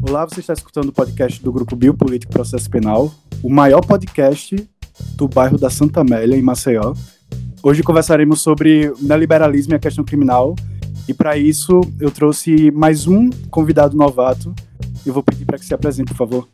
[0.00, 4.56] Olá, você está escutando o podcast do Grupo Biopolítico Processo Penal, o maior podcast
[5.16, 6.94] do bairro da Santa Amélia, em Maceió.
[7.62, 10.54] Hoje conversaremos sobre neoliberalismo e a questão criminal,
[11.08, 14.54] e para isso eu trouxe mais um convidado novato.
[15.04, 16.48] Eu vou pedir para que se apresente, por favor.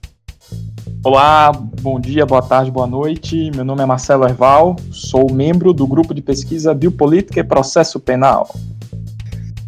[1.05, 3.51] Olá, bom dia, boa tarde, boa noite.
[3.55, 8.49] Meu nome é Marcelo Erval, sou membro do grupo de pesquisa Biopolítica e Processo Penal.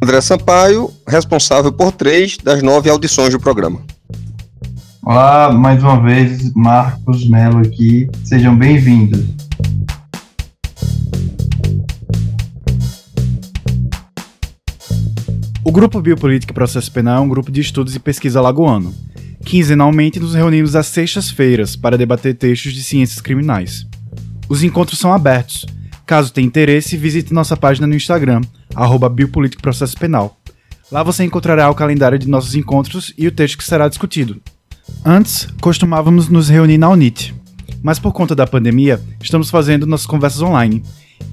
[0.06, 3.82] André Sampaio, responsável por três das nove audições do programa.
[5.02, 8.08] Olá, mais uma vez, Marcos Melo aqui.
[8.22, 9.24] Sejam bem-vindos.
[15.64, 18.94] O Grupo Biopolítica e Processo Penal é um grupo de estudos e pesquisa lagoano.
[19.44, 23.84] Quinzenalmente nos reunimos às sextas-feiras para debater textos de ciências criminais.
[24.48, 25.66] Os encontros são abertos.
[26.06, 28.40] Caso tenha interesse, visite nossa página no Instagram,
[28.76, 29.12] arroba
[29.60, 30.38] Processo Penal.
[30.90, 34.40] Lá você encontrará o calendário de nossos encontros e o texto que será discutido.
[35.04, 37.34] Antes, costumávamos nos reunir na Unite,
[37.82, 40.84] mas por conta da pandemia, estamos fazendo nossas conversas online.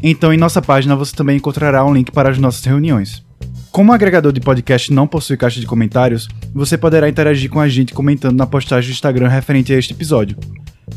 [0.02, 3.24] Então, em nossa página você também encontrará um link para as nossas reuniões.
[3.72, 7.68] Como o agregador de podcast não possui caixa de comentários, você poderá interagir com a
[7.68, 10.38] gente comentando na postagem do Instagram referente a este episódio.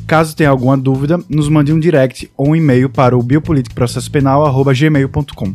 [0.07, 5.55] Caso tenha alguma dúvida, nos mande um direct ou um e-mail para o biopoliticoprocessopenal.gmail.com.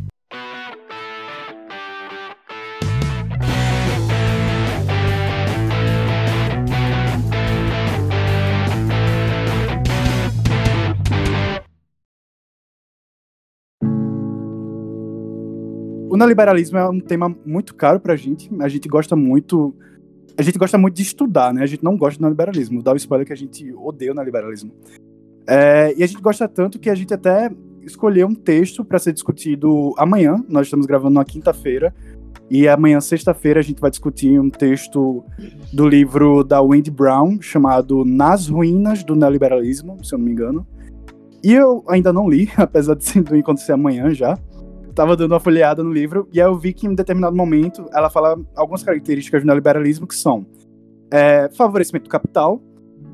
[16.10, 18.52] O neoliberalismo é um tema muito caro pra gente.
[18.60, 19.74] A gente gosta muito.
[20.38, 21.64] A gente gosta muito de estudar, né?
[21.64, 22.82] A gente não gosta do neoliberalismo.
[22.82, 24.72] Dar o spoiler que a gente odeia o neoliberalismo.
[25.48, 27.52] É, e a gente gosta tanto que a gente até
[27.84, 30.44] escolheu um texto para ser discutido amanhã.
[30.48, 31.94] Nós estamos gravando na quinta-feira.
[32.50, 35.24] E amanhã, sexta-feira, a gente vai discutir um texto
[35.72, 40.68] do livro da Wendy Brown, chamado Nas Ruínas do Neoliberalismo, se eu não me engano.
[41.44, 43.04] E eu ainda não li, apesar de
[43.62, 44.38] ser amanhã já
[44.94, 48.10] tava dando uma folheada no livro, e aí eu vi que em determinado momento ela
[48.10, 50.46] fala algumas características do neoliberalismo que são
[51.10, 52.62] é, favorecimento do capital,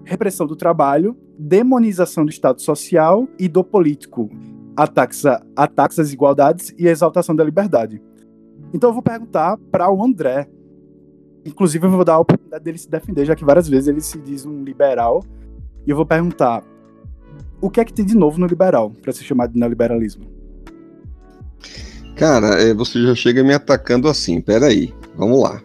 [0.03, 4.29] repressão do trabalho, demonização do Estado social e do político,
[4.75, 8.01] ataques, a, ataques às igualdades e exaltação da liberdade.
[8.73, 10.47] Então eu vou perguntar para o André.
[11.45, 14.17] Inclusive eu vou dar a oportunidade dele se defender, já que várias vezes ele se
[14.19, 15.23] diz um liberal.
[15.85, 16.63] E eu vou perguntar:
[17.61, 20.36] o que é que tem de novo no liberal para se chamar de neoliberalismo?
[22.17, 24.41] Cara, é, você já chega me atacando assim.
[24.41, 25.61] Peraí, vamos lá.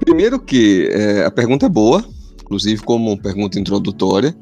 [0.00, 2.02] Primeiro que é, a pergunta é boa,
[2.42, 4.34] inclusive como pergunta introdutória,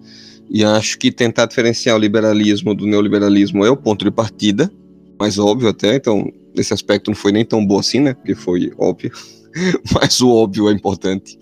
[0.49, 4.71] e acho que tentar diferenciar o liberalismo do neoliberalismo é o ponto de partida,
[5.19, 8.15] mais óbvio até, então nesse aspecto não foi nem tão boa assim, né?
[8.15, 9.11] Porque foi óbvio,
[9.93, 11.37] mas o óbvio é importante.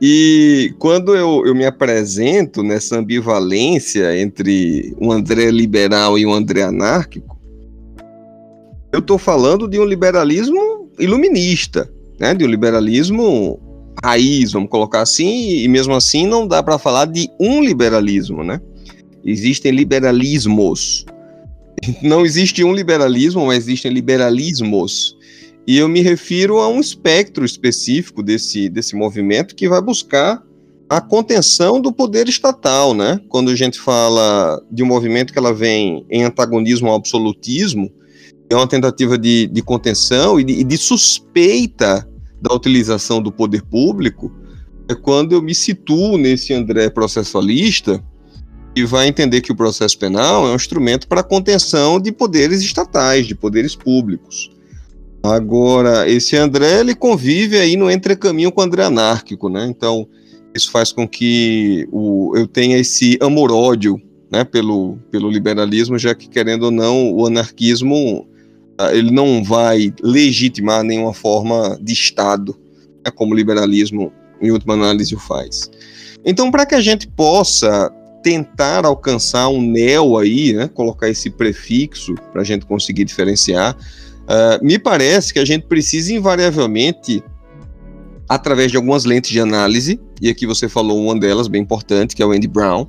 [0.00, 6.62] E quando eu, eu me apresento nessa ambivalência entre um André liberal e um André
[6.62, 7.33] anárquico,
[8.94, 12.32] eu estou falando de um liberalismo iluminista, né?
[12.32, 13.60] de um liberalismo
[14.04, 18.60] raiz, vamos colocar assim, e mesmo assim não dá para falar de um liberalismo, né?
[19.24, 21.06] Existem liberalismos.
[22.02, 25.16] Não existe um liberalismo, mas existem liberalismos.
[25.66, 30.42] E eu me refiro a um espectro específico desse, desse movimento que vai buscar
[30.88, 33.18] a contenção do poder estatal, né?
[33.28, 37.90] Quando a gente fala de um movimento que ela vem em antagonismo ao absolutismo,
[38.54, 42.08] é uma tentativa de, de contenção e de, de suspeita
[42.40, 44.32] da utilização do poder público,
[44.88, 48.02] é quando eu me situo nesse André processualista
[48.76, 53.26] e vai entender que o processo penal é um instrumento para contenção de poderes estatais,
[53.26, 54.50] de poderes públicos.
[55.22, 59.66] Agora, esse André, ele convive aí no entrecaminho com o André anárquico, né?
[59.70, 60.06] Então,
[60.54, 63.98] isso faz com que o, eu tenha esse amor-ódio
[64.30, 68.28] né, pelo, pelo liberalismo, já que, querendo ou não, o anarquismo
[68.92, 72.56] ele não vai legitimar nenhuma forma de Estado,
[73.04, 75.70] né, como o liberalismo, em última análise, o faz.
[76.24, 82.14] Então, para que a gente possa tentar alcançar um neo aí, né, colocar esse prefixo
[82.32, 87.22] para a gente conseguir diferenciar, uh, me parece que a gente precisa invariavelmente,
[88.26, 92.22] através de algumas lentes de análise, e aqui você falou uma delas bem importante, que
[92.22, 92.86] é o Andy Brown,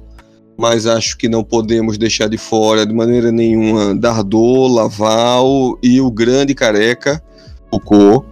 [0.57, 6.09] mas acho que não podemos deixar de fora de maneira nenhuma Dardot, Laval e o
[6.09, 7.21] grande careca
[7.69, 8.25] Foucault,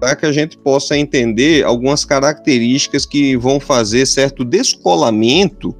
[0.00, 5.74] para que a gente possa entender algumas características que vão fazer certo descolamento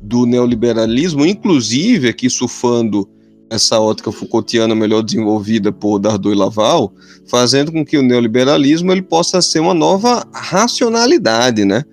[0.00, 3.08] do neoliberalismo, inclusive aqui surfando
[3.50, 6.94] essa ótica Foucaultiana melhor desenvolvida por Dardot e Laval,
[7.26, 11.84] fazendo com que o neoliberalismo ele possa ser uma nova racionalidade, né?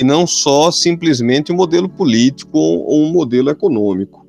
[0.00, 4.24] E não só simplesmente um modelo político ou um modelo econômico.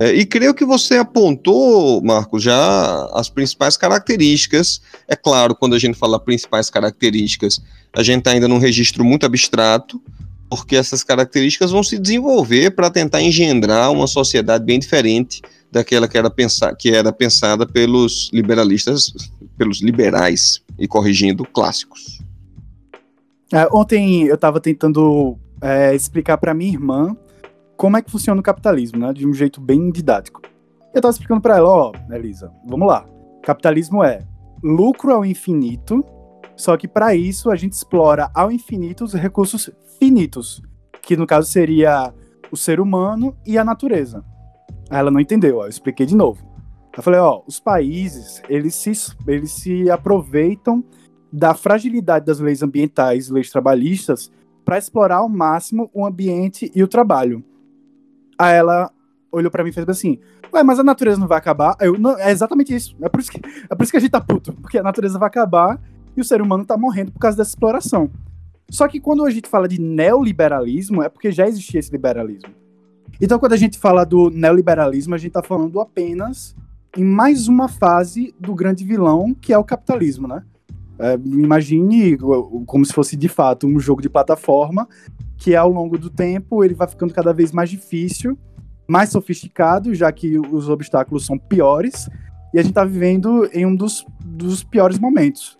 [0.00, 4.80] É, e creio que você apontou, Marco, já as principais características.
[5.06, 7.60] É claro, quando a gente fala principais características,
[7.92, 10.00] a gente está ainda num registro muito abstrato,
[10.48, 16.16] porque essas características vão se desenvolver para tentar engendrar uma sociedade bem diferente daquela que
[16.16, 19.12] era, pensar, que era pensada pelos liberalistas,
[19.58, 22.19] pelos liberais, e corrigindo clássicos.
[23.52, 27.16] É, ontem eu estava tentando é, explicar para minha irmã
[27.76, 30.40] como é que funciona o capitalismo, né, de um jeito bem didático.
[30.92, 33.06] Eu estava explicando para ela, ó, oh, Elisa, vamos lá.
[33.42, 34.24] Capitalismo é
[34.62, 36.04] lucro ao infinito,
[36.56, 40.62] só que para isso a gente explora ao infinito os recursos finitos,
[41.02, 42.12] que no caso seria
[42.52, 44.24] o ser humano e a natureza.
[44.90, 46.44] Ela não entendeu, ó, eu expliquei de novo.
[46.96, 48.92] Eu falei, ó, os países, eles se,
[49.26, 50.84] eles se aproveitam
[51.32, 54.30] da fragilidade das leis ambientais, leis trabalhistas,
[54.64, 57.44] para explorar ao máximo o ambiente e o trabalho.
[58.38, 58.90] Aí ela
[59.32, 60.18] olhou para mim e fez assim:
[60.52, 61.76] Ué, mas a natureza não vai acabar?
[61.80, 62.96] Eu, não, é exatamente isso.
[63.00, 64.52] É por isso, que, é por isso que a gente tá puto.
[64.54, 65.80] Porque a natureza vai acabar
[66.16, 68.10] e o ser humano tá morrendo por causa dessa exploração.
[68.68, 72.50] Só que quando a gente fala de neoliberalismo, é porque já existia esse liberalismo.
[73.20, 76.56] Então, quando a gente fala do neoliberalismo, a gente está falando apenas
[76.96, 80.42] em mais uma fase do grande vilão, que é o capitalismo, né?
[81.00, 82.18] É, imagine
[82.66, 84.86] como se fosse de fato um jogo de plataforma
[85.38, 88.38] que ao longo do tempo ele vai ficando cada vez mais difícil,
[88.86, 92.08] mais sofisticado, já que os obstáculos são piores,
[92.52, 95.58] e a gente está vivendo em um dos, dos piores momentos.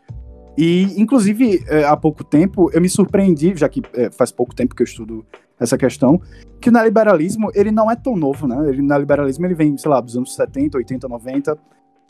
[0.58, 4.74] E, inclusive, é, há pouco tempo, eu me surpreendi, já que é, faz pouco tempo
[4.74, 5.24] que eu estudo
[5.58, 6.20] essa questão,
[6.60, 8.68] que o neoliberalismo, ele não é tão novo, né?
[8.68, 11.58] Ele, o neoliberalismo, ele vem, sei lá, dos anos 70, 80, 90.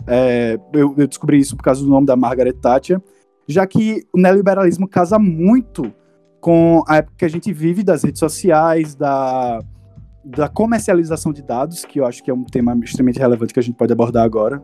[0.06, 3.00] É, eu, eu, descobri isso por causa do nome da Margaret Thatcher,
[3.50, 5.92] já que o neoliberalismo casa muito
[6.40, 9.60] com a época que a gente vive das redes sociais, da,
[10.24, 13.62] da comercialização de dados, que eu acho que é um tema extremamente relevante que a
[13.62, 14.62] gente pode abordar agora.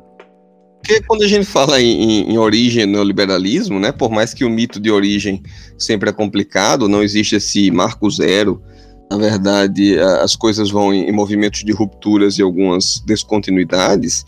[0.80, 4.50] Porque quando a gente fala em, em, origem no liberalismo, né, por mais que o
[4.50, 5.42] mito de origem
[5.76, 8.62] sempre é complicado, não existe esse marco zero,
[9.10, 14.24] na verdade, as coisas vão em, movimentos de rupturas e algumas descontinuidades,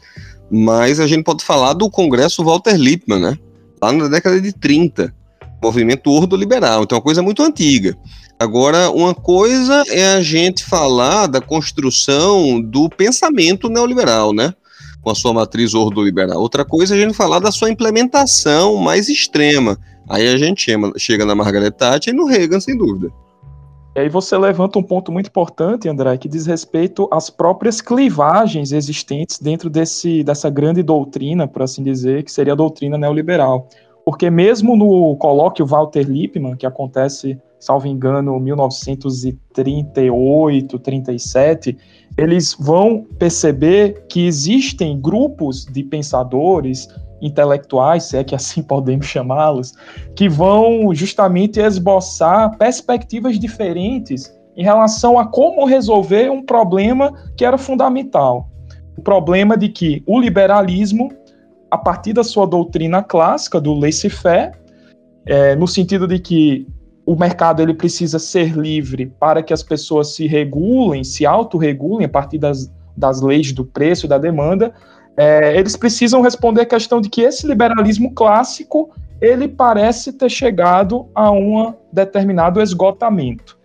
[0.51, 3.39] mas a gente pode falar do Congresso Walter Lippmann, né?
[3.81, 5.15] Lá na década de 30,
[5.63, 7.97] movimento ordo-liberal, então é uma coisa muito antiga.
[8.39, 14.55] Agora, uma coisa é a gente falar da construção do pensamento neoliberal, né?
[15.03, 16.41] Com a sua matriz ordoliberal.
[16.41, 19.77] Outra coisa é a gente falar da sua implementação mais extrema.
[20.09, 23.13] Aí a gente chega na Margaret Thatcher e no Reagan, sem dúvida.
[23.97, 28.71] E aí você levanta um ponto muito importante, André, que diz respeito às próprias clivagens
[28.71, 33.67] existentes dentro desse, dessa grande doutrina, por assim dizer, que seria a doutrina neoliberal.
[34.05, 41.77] Porque mesmo no colóquio Walter Lippmann, que acontece, salvo engano, 1938, 37,
[42.17, 46.89] eles vão perceber que existem grupos de pensadores,
[47.21, 49.75] intelectuais, se é que assim podemos chamá-los,
[50.15, 57.57] que vão justamente esboçar perspectivas diferentes em relação a como resolver um problema que era
[57.57, 58.49] fundamental.
[58.97, 61.13] O problema de que o liberalismo,
[61.71, 64.53] a partir da sua doutrina clássica do laissez-faire,
[65.25, 66.67] é, no sentido de que
[67.07, 72.09] o mercado ele precisa ser livre para que as pessoas se regulem, se autorregulem a
[72.09, 74.75] partir das, das leis do preço e da demanda,
[75.19, 81.09] é, eles precisam responder a questão de que esse liberalismo clássico ele parece ter chegado
[81.13, 83.59] a um determinado esgotamento.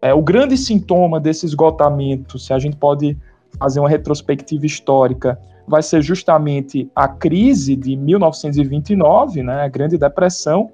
[0.00, 3.18] É, o grande sintoma desse esgotamento, se a gente pode
[3.58, 10.70] fazer uma retrospectiva histórica, vai ser justamente a crise de 1929, né, a Grande Depressão,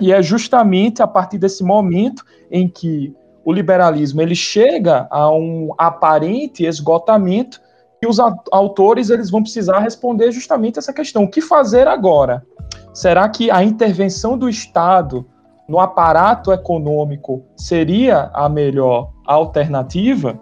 [0.00, 5.74] e é justamente a partir desse momento em que o liberalismo ele chega a um
[5.76, 7.60] aparente esgotamento
[8.02, 12.44] e os autores eles vão precisar responder justamente essa questão: o que fazer agora?
[12.92, 15.24] Será que a intervenção do Estado
[15.68, 20.38] no aparato econômico seria a melhor alternativa?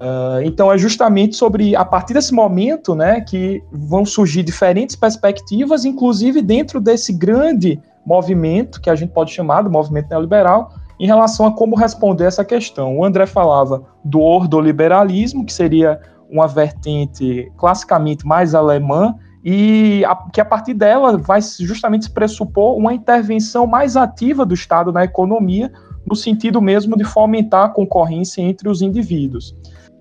[0.00, 5.84] Uh, então é justamente sobre a partir desse momento, né, que vão surgir diferentes perspectivas,
[5.84, 11.46] inclusive dentro desse grande movimento que a gente pode chamar do movimento neoliberal, em relação
[11.46, 12.98] a como responder essa questão.
[12.98, 16.00] O André falava do ordoliberalismo, que seria
[16.32, 22.76] uma vertente classicamente mais alemã e a, que a partir dela vai justamente se pressupor
[22.76, 25.70] uma intervenção mais ativa do Estado na economia,
[26.06, 29.54] no sentido mesmo de fomentar a concorrência entre os indivíduos.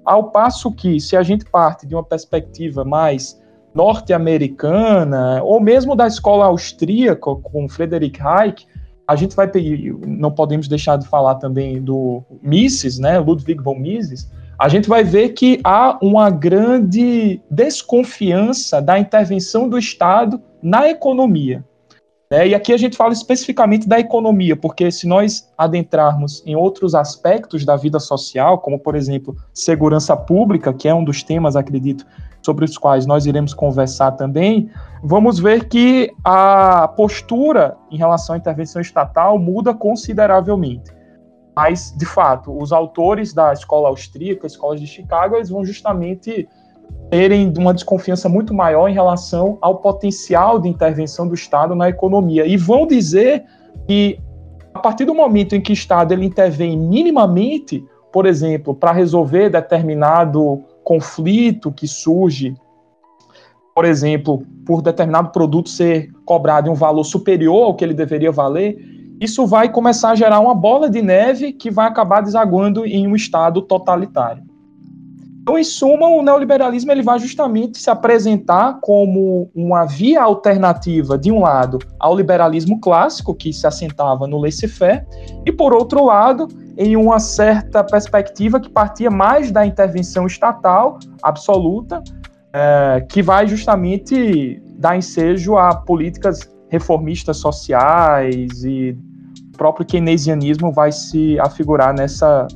[0.06, 3.40] Ao passo que, se a gente parte de uma perspectiva mais
[3.74, 8.66] norte-americana, ou mesmo da escola austríaca, com Friedrich Hayek,
[9.08, 13.76] a gente vai pedir, não podemos deixar de falar também do Mises, né, Ludwig von
[13.76, 14.30] Mises,
[14.62, 21.66] a gente vai ver que há uma grande desconfiança da intervenção do Estado na economia.
[22.30, 22.50] Né?
[22.50, 27.66] E aqui a gente fala especificamente da economia, porque se nós adentrarmos em outros aspectos
[27.66, 32.06] da vida social, como por exemplo segurança pública, que é um dos temas, acredito,
[32.44, 34.70] sobre os quais nós iremos conversar também,
[35.02, 41.01] vamos ver que a postura em relação à intervenção estatal muda consideravelmente.
[41.56, 46.48] Mas, de fato, os autores da escola austríaca, escolas de Chicago, eles vão justamente
[47.10, 52.46] terem uma desconfiança muito maior em relação ao potencial de intervenção do Estado na economia.
[52.46, 53.44] E vão dizer
[53.88, 54.20] que
[54.74, 59.50] a partir do momento em que o Estado ele intervém minimamente, por exemplo, para resolver
[59.50, 62.56] determinado conflito que surge,
[63.76, 68.32] por exemplo, por determinado produto ser cobrado em um valor superior ao que ele deveria
[68.32, 68.78] valer,
[69.22, 73.16] isso vai começar a gerar uma bola de neve que vai acabar desaguando em um
[73.16, 74.44] Estado totalitário.
[75.44, 81.32] Então, em suma, o neoliberalismo ele vai justamente se apresentar como uma via alternativa, de
[81.32, 85.06] um lado, ao liberalismo clássico, que se assentava no laissez-faire,
[85.46, 92.04] e, por outro lado, em uma certa perspectiva que partia mais da intervenção estatal absoluta,
[92.54, 98.98] é, que vai justamente dar ensejo a políticas reformistas sociais e
[99.62, 102.48] próprio keynesianismo vai se afigurar nessa,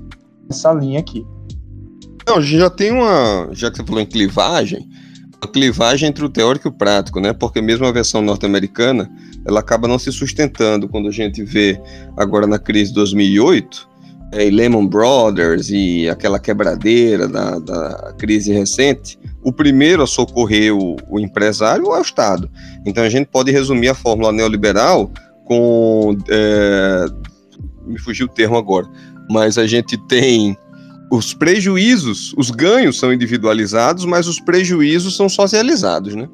[0.50, 1.24] nessa linha aqui.
[2.28, 4.90] Não, já tem uma, já que você falou em clivagem,
[5.40, 7.32] uma clivagem entre o teórico e o prático, né?
[7.32, 9.08] Porque mesmo a versão norte-americana,
[9.46, 11.80] ela acaba não se sustentando quando a gente vê
[12.18, 13.88] agora na crise de 2008,
[14.32, 20.96] é, Lehman Brothers e aquela quebradeira da, da crise recente, o primeiro a socorrer o,
[21.08, 22.50] o empresário é o Estado.
[22.84, 25.12] Então a gente pode resumir a fórmula neoliberal
[25.46, 26.18] com.
[26.30, 27.06] É,
[27.86, 28.88] me fugiu o termo agora,
[29.30, 30.58] mas a gente tem
[31.12, 36.28] os prejuízos, os ganhos são individualizados, mas os prejuízos são socializados, né?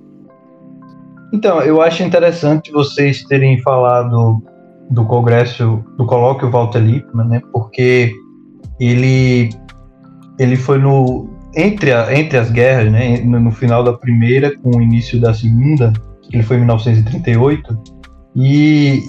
[1.33, 4.41] Então, eu acho interessante vocês terem falado
[4.89, 7.41] do congresso, do colóquio Walter Lippmann, né?
[7.51, 8.13] Porque
[8.79, 9.49] ele
[10.39, 13.17] ele foi no entre, a, entre as guerras, né?
[13.21, 15.93] No, no, final da primeira com o início da segunda,
[16.31, 18.00] ele foi em 1938
[18.35, 19.01] e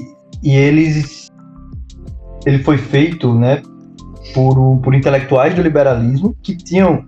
[0.43, 1.31] e eles
[2.45, 3.63] ele foi feito, né?
[4.33, 7.05] por, por intelectuais do liberalismo que tinham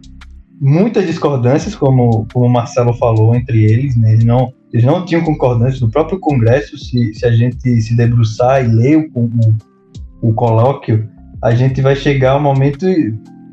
[0.60, 4.12] muitas discordâncias, como, como o Marcelo falou, entre eles, né?
[4.12, 8.64] eles, não, eles não tinham concordâncias no próprio Congresso, se, se a gente se debruçar
[8.64, 11.08] e ler o, o, o colóquio,
[11.42, 12.86] a gente vai chegar ao momento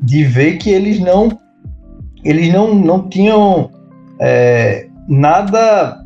[0.02, 1.38] de ver que eles não
[2.24, 3.68] eles não, não tinham
[4.20, 6.01] é, nada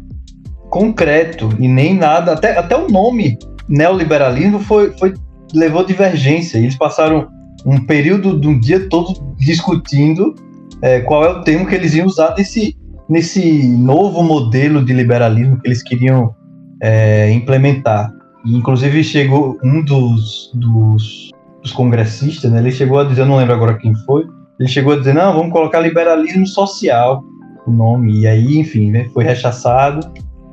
[0.77, 5.15] concreto e nem nada, até, até o nome neoliberalismo foi, foi
[5.55, 6.59] levou divergência.
[6.59, 7.29] Eles passaram
[7.65, 10.35] um período de um dia todo discutindo
[10.83, 12.77] é, qual é o termo que eles iam usar nesse,
[13.09, 16.35] nesse novo modelo de liberalismo que eles queriam
[16.83, 18.13] é, implementar.
[18.45, 21.31] E, inclusive chegou um dos, dos,
[21.63, 24.27] dos congressistas, né, ele chegou a dizer, eu não lembro agora quem foi,
[24.61, 27.25] ele chegou a dizer, não, vamos colocar liberalismo social,
[27.67, 30.07] o nome, e aí, enfim, né, foi rechaçado,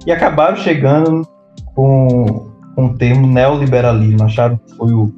[0.06, 1.28] e acabaram chegando
[1.76, 5.14] com, com o termo neoliberalismo, acharam que foi o,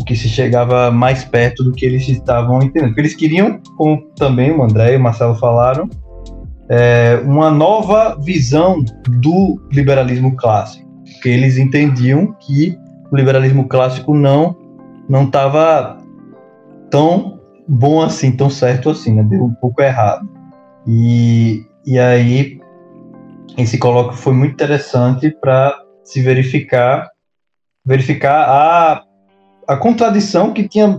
[0.00, 2.90] o que se chegava mais perto do que eles estavam entendendo.
[2.90, 5.88] Porque eles queriam, como também o André e o Marcelo falaram,
[6.68, 10.86] é, uma nova visão do liberalismo clássico.
[11.04, 12.76] Porque eles entendiam que
[13.10, 14.56] o liberalismo clássico não
[15.08, 15.96] não estava
[16.90, 19.22] tão bom assim, tão certo assim, né?
[19.22, 20.28] deu um pouco errado.
[20.86, 22.57] E, e aí
[23.58, 27.08] esse colóquio foi muito interessante para se verificar
[27.84, 29.02] verificar a
[29.68, 30.98] a contradição que tinha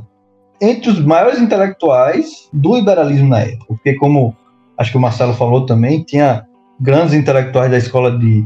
[0.62, 3.66] entre os maiores intelectuais do liberalismo na época.
[3.68, 4.36] Porque, como
[4.78, 6.46] acho que o Marcelo falou também, tinha
[6.80, 8.46] grandes intelectuais da escola de,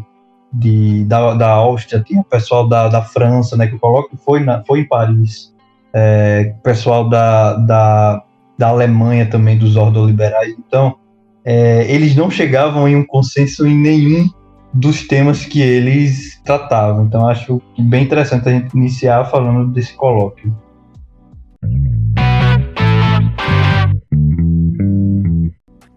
[0.54, 4.64] de, da, da Áustria, tinha pessoal da, da França, né, que o colóquio foi, na,
[4.64, 5.54] foi em Paris,
[5.94, 8.24] é, pessoal da, da,
[8.58, 10.56] da Alemanha também, dos ordoliberais.
[10.58, 10.96] Então,
[11.46, 14.30] é, eles não chegavam em um consenso em nenhum
[14.74, 17.06] dos temas que eles tratavam.
[17.06, 20.56] Então acho bem interessante a gente iniciar falando desse colóquio.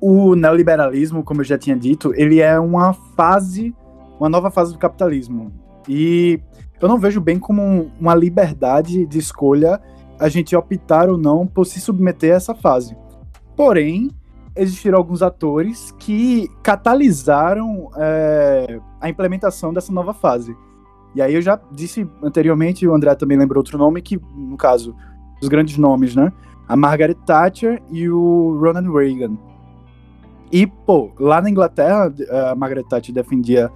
[0.00, 3.74] O neoliberalismo, como eu já tinha dito, ele é uma fase,
[4.20, 5.52] uma nova fase do capitalismo.
[5.88, 6.38] E
[6.80, 9.80] eu não vejo bem como uma liberdade de escolha
[10.18, 12.96] a gente optar ou não por se submeter a essa fase.
[13.56, 14.10] Porém,
[14.56, 20.56] existiram alguns atores que catalisaram é, a implementação dessa nova fase.
[21.14, 24.94] E aí eu já disse anteriormente, o André também lembrou outro nome, que, no caso,
[25.40, 26.32] os grandes nomes, né?
[26.68, 29.36] A Margaret Thatcher e o Ronald Reagan.
[30.50, 32.12] E, pô, lá na Inglaterra,
[32.50, 33.70] a Margaret Thatcher defendia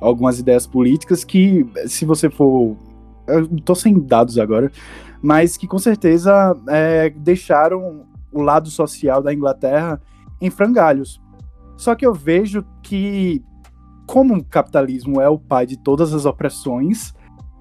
[0.00, 2.76] algumas ideias políticas que, se você for.
[3.26, 4.70] Eu tô sem dados agora,
[5.20, 10.00] mas que com certeza é, deixaram o lado social da Inglaterra
[10.40, 11.20] em frangalhos.
[11.76, 13.42] Só que eu vejo que,
[14.06, 17.14] como o capitalismo é o pai de todas as opressões,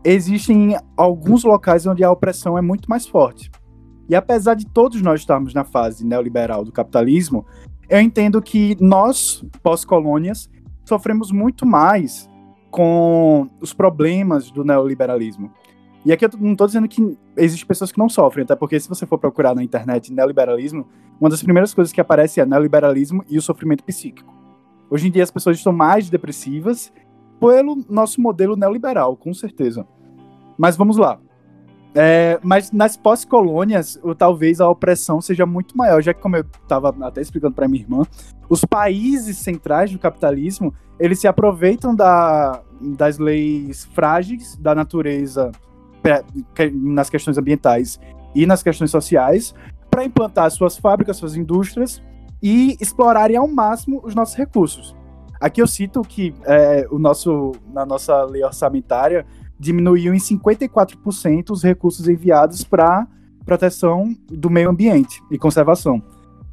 [0.04, 3.52] existem alguns locais onde a opressão é muito mais forte.
[4.08, 7.46] E apesar de todos nós estarmos na fase neoliberal do capitalismo,
[7.90, 10.50] eu entendo que nós, pós-colônias,
[10.86, 12.30] sofremos muito mais
[12.70, 15.52] com os problemas do neoliberalismo.
[16.06, 18.88] E aqui eu não estou dizendo que existem pessoas que não sofrem, até porque se
[18.88, 20.88] você for procurar na internet neoliberalismo,
[21.20, 24.32] uma das primeiras coisas que aparece é neoliberalismo e o sofrimento psíquico.
[24.88, 26.94] Hoje em dia as pessoas estão mais depressivas
[27.40, 29.86] pelo nosso modelo neoliberal, com certeza.
[30.56, 31.20] Mas vamos lá.
[31.96, 36.94] É, mas nas pós-colônias, talvez a opressão seja muito maior, já que, como eu estava
[37.02, 38.04] até explicando para minha irmã,
[38.48, 42.62] os países centrais do capitalismo eles se aproveitam da,
[42.98, 45.52] das leis frágeis da natureza
[46.74, 48.00] nas questões ambientais
[48.34, 49.54] e nas questões sociais
[49.90, 52.02] para implantar suas fábricas, suas indústrias
[52.44, 54.96] e explorarem ao máximo os nossos recursos.
[55.40, 59.26] Aqui eu cito que é, o nosso, na nossa lei orçamentária
[59.60, 63.08] diminuiu em 54% os recursos enviados para
[63.46, 66.02] proteção do meio ambiente e conservação.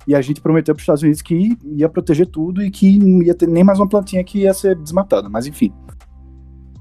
[0.06, 3.22] E a gente prometeu para os Estados Unidos que ia proteger tudo e que não
[3.22, 5.72] ia ter nem mais uma plantinha que ia ser desmatada, mas enfim.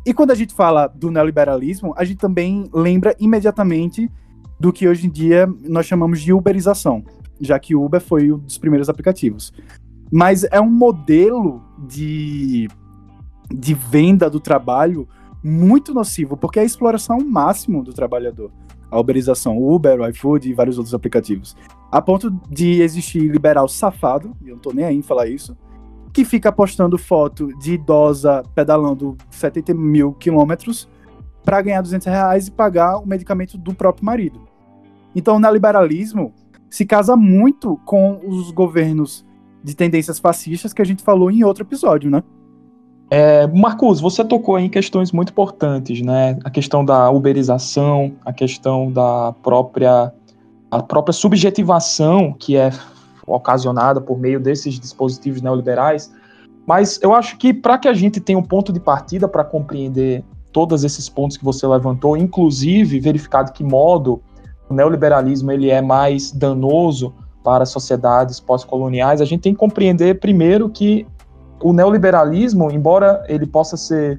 [0.05, 4.10] E quando a gente fala do neoliberalismo, a gente também lembra imediatamente
[4.60, 7.03] do que hoje em dia nós chamamos de uberização,
[7.39, 9.53] já que o Uber foi um dos primeiros aplicativos.
[10.12, 12.67] Mas é um modelo de,
[13.50, 15.08] de venda do trabalho
[15.43, 18.51] muito nocivo, porque é a exploração máxima do trabalhador.
[18.89, 21.55] A uberização, o Uber, o iFood e vários outros aplicativos.
[21.92, 25.55] A ponto de existir liberal safado, e eu não tô nem aí em falar isso,
[26.13, 30.87] que fica postando foto de idosa pedalando 70 mil quilômetros
[31.43, 34.41] para ganhar 200 reais e pagar o medicamento do próprio marido.
[35.15, 36.33] Então, o neoliberalismo
[36.69, 39.25] se casa muito com os governos
[39.63, 42.24] de tendências fascistas que a gente falou em outro episódio, né?
[43.09, 46.39] É, Marcos, você tocou em questões muito importantes, né?
[46.45, 50.13] A questão da uberização, a questão da própria
[50.71, 52.71] a própria subjetivação que é
[53.25, 56.14] ocasionada por meio desses dispositivos neoliberais.
[56.66, 60.24] Mas eu acho que para que a gente tenha um ponto de partida para compreender
[60.51, 64.22] todos esses pontos que você levantou, inclusive verificar de que modo
[64.70, 70.70] o neoliberalismo ele é mais danoso para sociedades pós-coloniais, a gente tem que compreender primeiro
[70.70, 71.07] que
[71.62, 74.18] o neoliberalismo, embora ele possa ser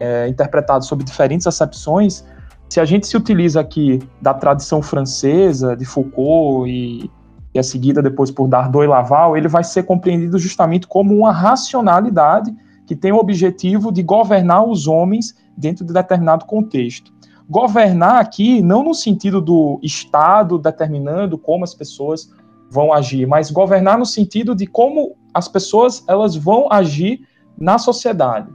[0.00, 2.24] é, interpretado sob diferentes acepções,
[2.68, 7.10] se a gente se utiliza aqui da tradição francesa, de Foucault e,
[7.54, 11.32] e a seguida depois por Dardot e Laval, ele vai ser compreendido justamente como uma
[11.32, 12.54] racionalidade
[12.86, 17.12] que tem o objetivo de governar os homens dentro de determinado contexto.
[17.48, 22.30] Governar aqui não no sentido do Estado determinando como as pessoas
[22.70, 27.20] vão agir, mas governar no sentido de como as pessoas elas vão agir
[27.58, 28.48] na sociedade.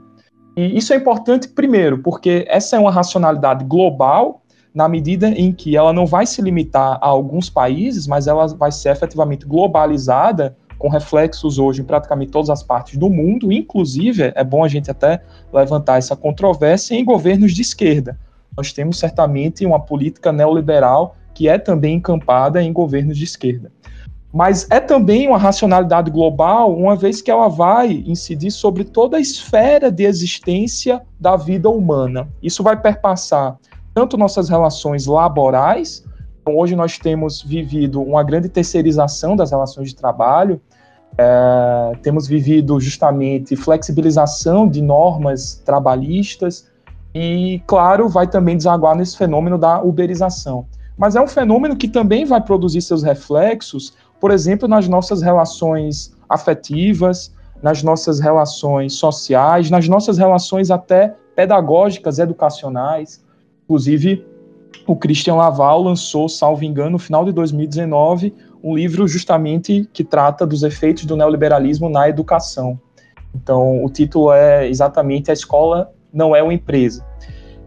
[0.56, 4.42] E isso é importante, primeiro, porque essa é uma racionalidade global,
[4.74, 8.70] na medida em que ela não vai se limitar a alguns países, mas ela vai
[8.70, 14.44] ser efetivamente globalizada, com reflexos hoje em praticamente todas as partes do mundo, inclusive, é
[14.44, 15.20] bom a gente até
[15.52, 18.18] levantar essa controvérsia em governos de esquerda.
[18.56, 23.72] Nós temos certamente uma política neoliberal que é também encampada em governos de esquerda
[24.32, 29.20] mas é também uma racionalidade global, uma vez que ela vai incidir sobre toda a
[29.20, 32.28] esfera de existência da vida humana.
[32.42, 33.56] Isso vai perpassar
[33.98, 36.04] tanto nossas relações laborais,
[36.40, 40.60] então hoje nós temos vivido uma grande terceirização das relações de trabalho,
[41.16, 46.68] é, temos vivido justamente flexibilização de normas trabalhistas,
[47.14, 50.66] e, claro, vai também desaguar nesse fenômeno da uberização.
[50.96, 56.14] Mas é um fenômeno que também vai produzir seus reflexos por exemplo, nas nossas relações
[56.28, 57.32] afetivas,
[57.62, 63.24] nas nossas relações sociais, nas nossas relações até pedagógicas, educacionais.
[63.68, 64.24] Inclusive,
[64.86, 70.46] o Christian Laval lançou, salvo engano, no final de 2019, um livro justamente que trata
[70.46, 72.80] dos efeitos do neoliberalismo na educação.
[73.34, 77.06] Então, o título é exatamente A Escola Não é uma Empresa.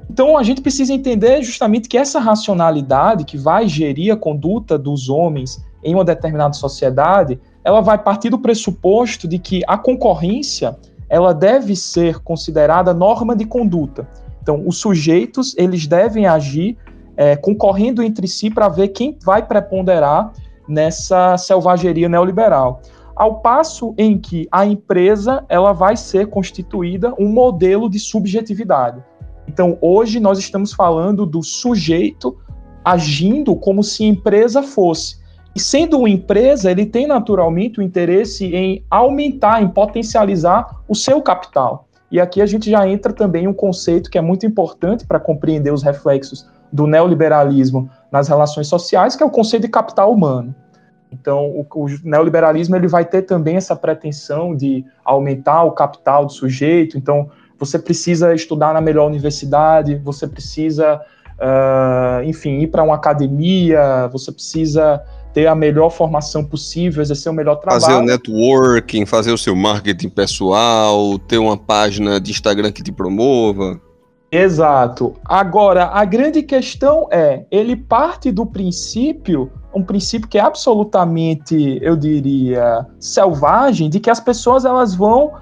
[0.10, 5.08] Então a gente precisa entender justamente que essa racionalidade que vai gerir a conduta dos
[5.08, 11.34] homens em uma determinada sociedade, ela vai partir do pressuposto de que a concorrência ela
[11.34, 14.06] deve ser considerada norma de conduta.
[14.41, 16.77] Então, os sujeitos eles devem agir
[17.15, 20.34] é, concorrendo entre si para ver quem vai preponderar
[20.67, 22.82] nessa selvageria neoliberal.
[23.15, 29.04] Ao passo em que a empresa ela vai ser constituída um modelo de subjetividade.
[29.47, 32.38] Então, hoje nós estamos falando do sujeito
[32.84, 35.21] agindo como se empresa fosse.
[35.54, 41.21] E sendo uma empresa, ele tem naturalmente o interesse em aumentar, em potencializar o seu
[41.21, 41.88] capital.
[42.12, 45.71] E aqui a gente já entra também um conceito que é muito importante para compreender
[45.71, 50.54] os reflexos do neoliberalismo nas relações sociais, que é o conceito de capital humano.
[51.12, 56.32] Então, o, o, neoliberalismo ele vai ter também essa pretensão de aumentar o capital do
[56.32, 56.97] sujeito.
[56.97, 61.02] Então, você precisa estudar na melhor universidade, você precisa,
[61.38, 65.02] uh, enfim, ir para uma academia, você precisa
[65.34, 67.82] ter a melhor formação possível, exercer o melhor trabalho.
[67.82, 72.91] Fazer o networking, fazer o seu marketing pessoal, ter uma página de Instagram que te
[72.91, 73.80] promova.
[74.32, 75.13] Exato.
[75.26, 81.98] Agora, a grande questão é, ele parte do princípio, um princípio que é absolutamente, eu
[81.98, 85.34] diria, selvagem, de que as pessoas elas vão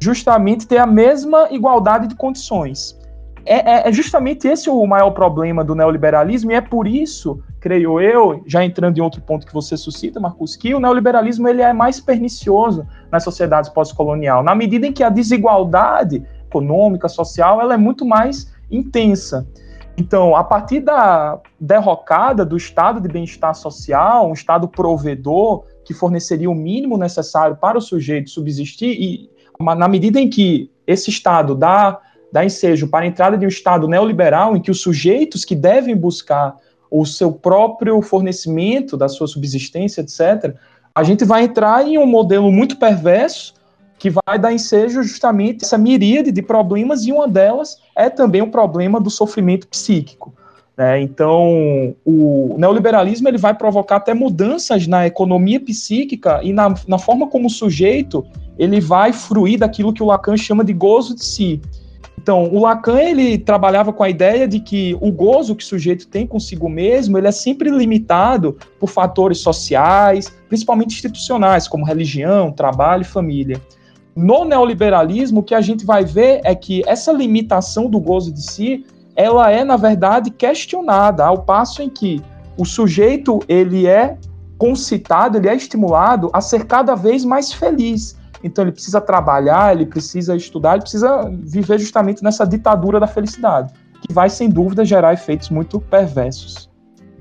[0.00, 2.97] justamente ter a mesma igualdade de condições.
[3.44, 8.00] É, é, é justamente esse o maior problema do neoliberalismo, e é por isso creio
[8.00, 11.72] eu, já entrando em outro ponto que você suscita, Marcos, que o neoliberalismo ele é
[11.72, 17.76] mais pernicioso nas sociedades pós-colonial, na medida em que a desigualdade econômica, social, ela é
[17.76, 19.46] muito mais intensa.
[19.96, 26.48] Então, a partir da derrocada do estado de bem-estar social, um estado provedor que forneceria
[26.48, 31.98] o mínimo necessário para o sujeito subsistir, e na medida em que esse estado dá,
[32.32, 35.96] dá ensejo para a entrada de um estado neoliberal, em que os sujeitos que devem
[35.96, 36.56] buscar
[36.90, 40.54] o seu próprio fornecimento da sua subsistência, etc.,
[40.94, 43.54] a gente vai entrar em um modelo muito perverso
[43.98, 48.50] que vai dar ensejo justamente essa miríade de problemas e uma delas é também o
[48.50, 50.32] problema do sofrimento psíquico.
[50.76, 51.00] Né?
[51.02, 57.26] Então, o neoliberalismo ele vai provocar até mudanças na economia psíquica e na, na forma
[57.26, 58.24] como o sujeito
[58.56, 61.60] ele vai fruir daquilo que o Lacan chama de gozo de si.
[62.28, 66.06] Então, o Lacan ele trabalhava com a ideia de que o gozo que o sujeito
[66.06, 73.00] tem consigo mesmo, ele é sempre limitado por fatores sociais, principalmente institucionais, como religião, trabalho
[73.00, 73.58] e família.
[74.14, 78.42] No neoliberalismo, o que a gente vai ver é que essa limitação do gozo de
[78.42, 78.84] si,
[79.16, 82.22] ela é na verdade questionada, ao passo em que
[82.58, 84.18] o sujeito ele é
[84.58, 88.17] concitado, ele é estimulado a ser cada vez mais feliz.
[88.42, 93.72] Então ele precisa trabalhar, ele precisa estudar, ele precisa viver justamente nessa ditadura da felicidade,
[94.06, 96.68] que vai sem dúvida gerar efeitos muito perversos.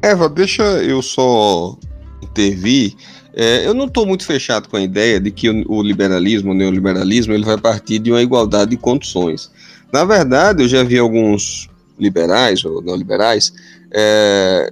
[0.01, 1.77] Eva, deixa eu só
[2.21, 2.95] intervir.
[3.33, 6.55] É, eu não estou muito fechado com a ideia de que o, o, liberalismo, o
[6.55, 9.51] neoliberalismo, ele vai partir de uma igualdade de condições.
[9.91, 11.69] Na verdade, eu já vi alguns
[11.99, 13.53] liberais ou neoliberais
[13.91, 14.69] é,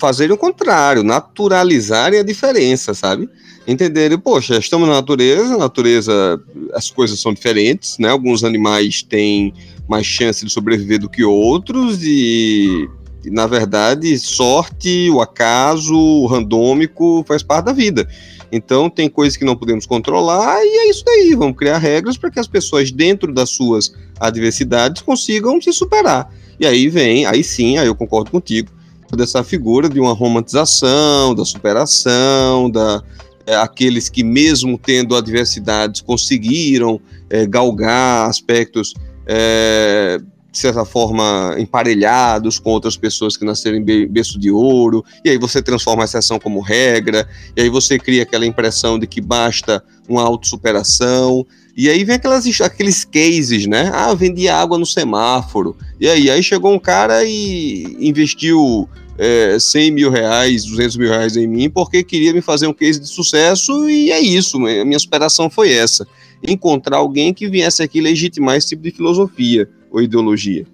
[0.00, 3.28] fazerem o contrário, naturalizarem a diferença, sabe?
[3.66, 6.42] entenderem, poxa, estamos na natureza, na natureza
[6.74, 8.08] as coisas são diferentes, né?
[8.08, 9.54] Alguns animais têm
[9.88, 12.88] mais chance de sobreviver do que outros e,
[13.24, 18.08] e na verdade, sorte, o acaso, o randômico faz parte da vida.
[18.52, 21.34] Então, tem coisas que não podemos controlar e é isso daí.
[21.36, 26.28] Vamos criar regras para que as pessoas, dentro das suas adversidades, consigam se superar.
[26.60, 28.70] E aí vem, aí sim, aí eu concordo contigo,
[29.16, 33.02] dessa figura de uma romantização, da superação, da,
[33.46, 38.92] é, aqueles que, mesmo tendo adversidades, conseguiram é, galgar aspectos,
[39.26, 40.20] é,
[40.52, 45.38] de certa forma, emparelhados com outras pessoas que nasceram em berço de ouro, e aí
[45.38, 49.82] você transforma a exceção como regra, e aí você cria aquela impressão de que basta
[50.06, 53.90] uma autossuperação, e aí vem aquelas, aqueles cases, né?
[53.92, 55.76] Ah, vendi água no semáforo.
[55.98, 61.36] E aí, aí chegou um cara e investiu é, 100 mil reais, 200 mil reais
[61.36, 64.98] em mim, porque queria me fazer um case de sucesso e é isso, a minha
[64.98, 66.06] superação foi essa.
[66.42, 70.66] Encontrar alguém que viesse aqui legitimar esse tipo de filosofia ou ideologia.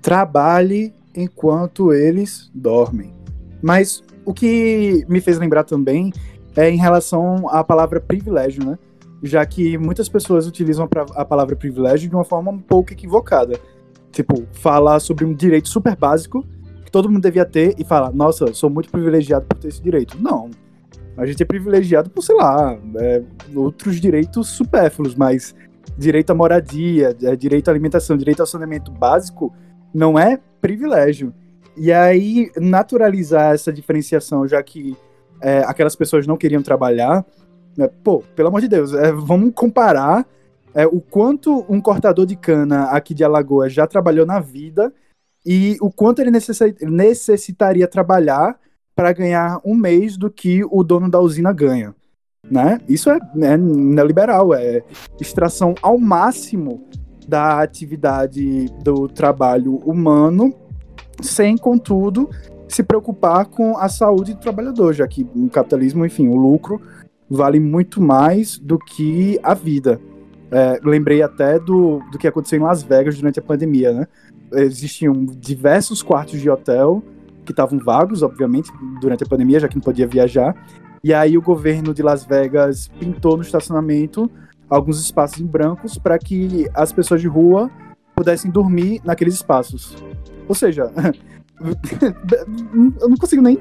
[0.00, 3.12] Trabalhe enquanto eles dormem.
[3.60, 6.12] Mas o que me fez lembrar também
[6.54, 8.78] é em relação à palavra privilégio, né?
[9.24, 13.58] Já que muitas pessoas utilizam a palavra privilégio de uma forma um pouco equivocada.
[14.12, 16.46] Tipo, falar sobre um direito super básico
[16.94, 20.16] todo mundo devia ter e falar, nossa, sou muito privilegiado por ter esse direito.
[20.22, 20.48] Não.
[21.16, 23.20] A gente é privilegiado por, sei lá, é,
[23.52, 25.56] outros direitos supérfluos, mas
[25.98, 29.52] direito à moradia, é, direito à alimentação, direito ao saneamento básico,
[29.92, 31.34] não é privilégio.
[31.76, 34.96] E aí, naturalizar essa diferenciação, já que
[35.40, 37.26] é, aquelas pessoas não queriam trabalhar,
[37.76, 40.26] né, pô, pelo amor de Deus, é, vamos comparar
[40.74, 44.92] é, o quanto um cortador de cana aqui de Alagoas já trabalhou na vida
[45.46, 48.58] e o quanto ele necessitaria trabalhar
[48.94, 51.94] para ganhar um mês do que o dono da usina ganha.
[52.50, 52.78] Né?
[52.88, 54.82] Isso é, é neoliberal, é
[55.20, 56.86] extração ao máximo
[57.26, 60.54] da atividade do trabalho humano,
[61.22, 62.28] sem, contudo,
[62.68, 66.80] se preocupar com a saúde do trabalhador, já que no capitalismo, enfim, o lucro
[67.28, 70.00] vale muito mais do que a vida.
[70.50, 74.06] É, lembrei até do, do que aconteceu em Las Vegas durante a pandemia, né?
[74.52, 77.02] Existiam diversos quartos de hotel
[77.44, 80.54] que estavam vagos, obviamente, durante a pandemia, já que não podia viajar.
[81.02, 84.30] E aí o governo de Las Vegas pintou no estacionamento
[84.68, 87.70] alguns espaços em brancos para que as pessoas de rua
[88.14, 89.96] pudessem dormir naqueles espaços.
[90.48, 90.90] Ou seja,
[93.00, 93.58] eu não consigo nem,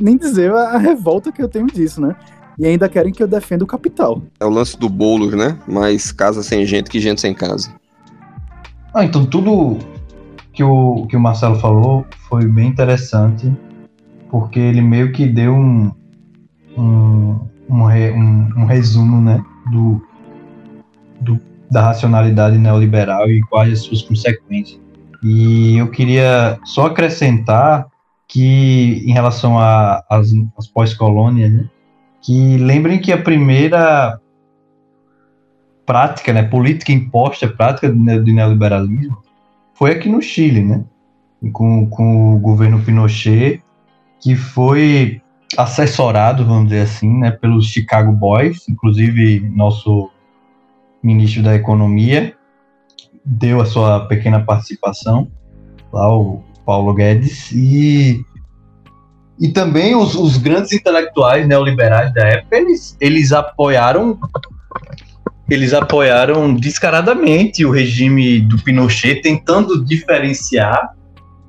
[0.00, 2.16] nem dizer a revolta que eu tenho disso, né?
[2.58, 4.22] E ainda querem que eu defenda o capital.
[4.40, 5.58] É o lance do bolo, né?
[5.68, 7.74] Mais casa sem gente que gente sem casa.
[8.94, 9.78] Ah, então tudo
[10.52, 13.52] que o, que o Marcelo falou foi bem interessante,
[14.30, 15.92] porque ele meio que deu um,
[16.78, 17.38] um,
[17.68, 19.44] um, um, um resumo, né?
[19.70, 20.00] Do,
[21.20, 21.38] do,
[21.70, 24.80] da racionalidade neoliberal e quais as suas consequências.
[25.22, 27.86] E eu queria só acrescentar
[28.28, 31.68] que, em relação às pós-colônias, né,
[32.26, 34.20] que lembrem que a primeira
[35.86, 39.22] prática, né, política imposta, prática do neoliberalismo,
[39.74, 40.84] foi aqui no Chile, né,
[41.52, 43.62] com, com o governo Pinochet,
[44.20, 45.22] que foi
[45.56, 50.10] assessorado, vamos dizer assim, né, pelos Chicago Boys, inclusive nosso
[51.00, 52.34] ministro da Economia
[53.24, 55.30] deu a sua pequena participação,
[55.92, 58.20] lá o Paulo Guedes, e
[59.38, 64.18] e também os, os grandes intelectuais neoliberais da época, eles, eles apoiaram
[65.48, 70.90] eles apoiaram descaradamente o regime do Pinochet, tentando diferenciar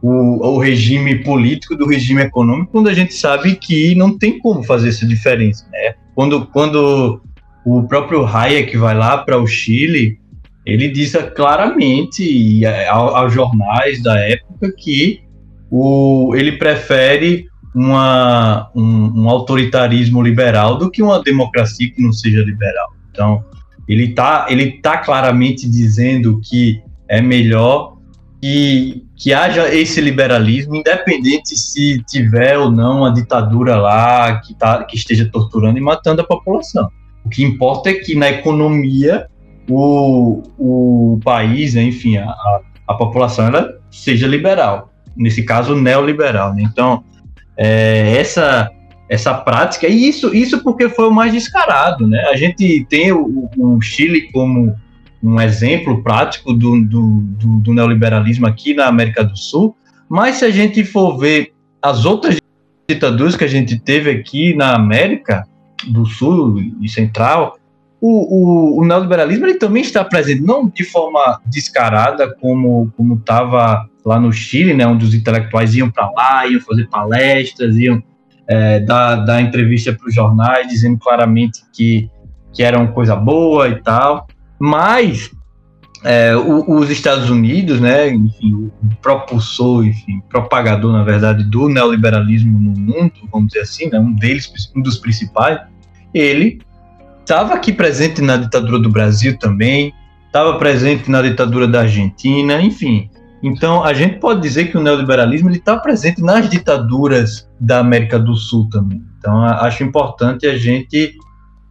[0.02, 4.62] o, o regime político do regime econômico, quando a gente sabe que não tem como
[4.62, 5.66] fazer essa diferença.
[5.72, 5.96] Né?
[6.14, 7.20] Quando, quando
[7.66, 10.20] o próprio Hayek vai lá para o Chile,
[10.64, 15.22] ele diz claramente aos jornais da época que
[15.72, 22.42] o, ele prefere uma, um, um, autoritarismo liberal do que uma democracia que não seja
[22.42, 22.88] liberal.
[23.12, 23.44] Então,
[23.88, 27.98] ele está ele tá claramente dizendo que é melhor
[28.42, 34.84] que, que haja esse liberalismo, independente se tiver ou não a ditadura lá que, tá,
[34.84, 36.90] que esteja torturando e matando a população.
[37.26, 39.28] O que importa é que na economia
[39.70, 44.94] o, o país, enfim, a, a população ela seja liberal.
[45.16, 46.54] Nesse caso, neoliberal.
[46.54, 46.62] Né?
[46.64, 47.04] Então,
[47.58, 48.72] é, essa
[49.10, 52.20] essa prática, e isso, isso porque foi o mais descarado, né?
[52.30, 54.76] A gente tem o, o Chile como
[55.24, 59.76] um exemplo prático do, do, do, do, neoliberalismo aqui na América do Sul,
[60.10, 62.38] mas se a gente for ver as outras
[62.88, 65.48] ditaduras que a gente teve aqui na América
[65.88, 67.58] do Sul e Central,
[68.00, 74.20] o, o, o neoliberalismo ele também está presente, não de forma descarada como estava lá
[74.20, 78.02] no Chile, né, onde os intelectuais iam para lá, iam fazer palestras, iam
[78.48, 82.10] é, dar, dar entrevista para os jornais, dizendo claramente que,
[82.54, 84.26] que era uma coisa boa e tal.
[84.58, 85.30] Mas
[86.06, 92.58] é, o, os Estados Unidos, né, enfim, o propulsor, enfim, propagador, na verdade, do neoliberalismo
[92.58, 95.60] no mundo, vamos dizer assim, né, um deles, um dos principais,
[96.14, 96.62] ele
[97.20, 99.94] estava aqui presente na ditadura do Brasil também,
[100.28, 103.10] estava presente na ditadura da Argentina, enfim,
[103.42, 108.36] então, a gente pode dizer que o neoliberalismo está presente nas ditaduras da América do
[108.36, 109.04] Sul também.
[109.20, 111.16] Então, acho importante a gente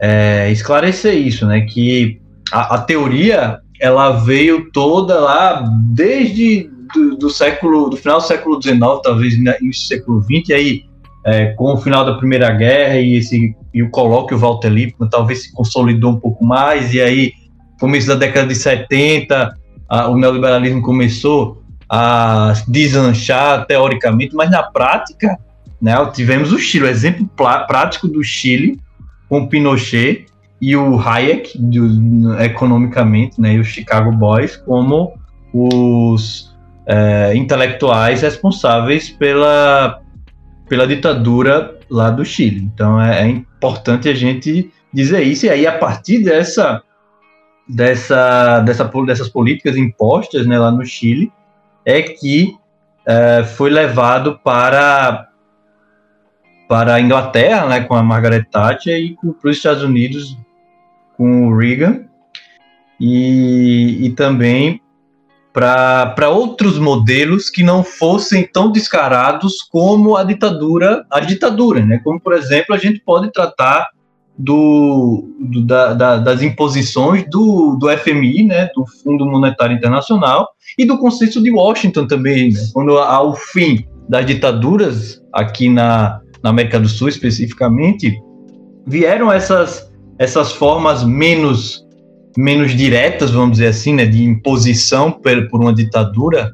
[0.01, 1.63] é, esclarecer isso, né?
[1.63, 2.21] Que
[2.53, 8.63] a, a, teoria ela veio toda lá desde do, do, século, do final do século
[8.63, 10.83] XIX, talvez início do século XX, e aí
[11.25, 15.43] é, com o final da Primeira Guerra e, esse, e o colóquio Walter Lippmann, talvez
[15.43, 17.33] se consolidou um pouco mais, e aí
[17.81, 19.53] começo da década de 70
[19.89, 25.39] a, o neoliberalismo começou a deslanchar teoricamente, mas na prática,
[25.81, 28.81] né, tivemos o Chile, o exemplo prático do Chile
[29.29, 30.27] com Pinochet
[30.61, 31.59] e o Hayek,
[32.41, 35.15] economicamente, né, e os Chicago Boys como
[35.53, 36.55] os
[36.87, 40.01] é, intelectuais responsáveis pela,
[40.69, 42.69] pela ditadura lá do Chile.
[42.75, 46.83] Então é, é importante a gente dizer isso, e aí a partir dessa
[47.69, 51.33] dessa, dessa, dessas políticas impostas né, lá no Chile
[51.85, 52.57] é que
[53.07, 55.29] é, foi levado para
[56.69, 60.37] para a Inglaterra, né, com a Margaret Thatcher e para os Estados Unidos
[61.17, 62.07] com o Reagan
[63.01, 64.81] e, e também
[65.53, 71.99] para outros modelos que não fossem tão descarados como a ditadura, a ditadura, né?
[72.05, 73.89] Como por exemplo a gente pode tratar
[74.39, 78.69] do, do da, da, das imposições do, do FMI, né?
[78.75, 82.61] Do Fundo Monetário Internacional e do Consenso de Washington também, né?
[82.73, 88.21] Quando ao fim das ditaduras aqui na, na América do Sul especificamente
[88.87, 91.87] vieram essas essas formas menos
[92.37, 96.53] menos diretas, vamos dizer assim, né, de imposição por, por uma ditadura,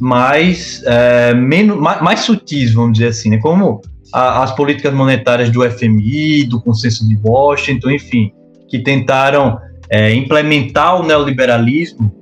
[0.00, 5.50] mas é, menos, mais, mais, sutis, vamos dizer assim, né, como a, as políticas monetárias
[5.50, 8.32] do FMI, do Consenso de Washington, enfim,
[8.68, 9.58] que tentaram
[9.90, 12.12] é, implementar o neoliberalismo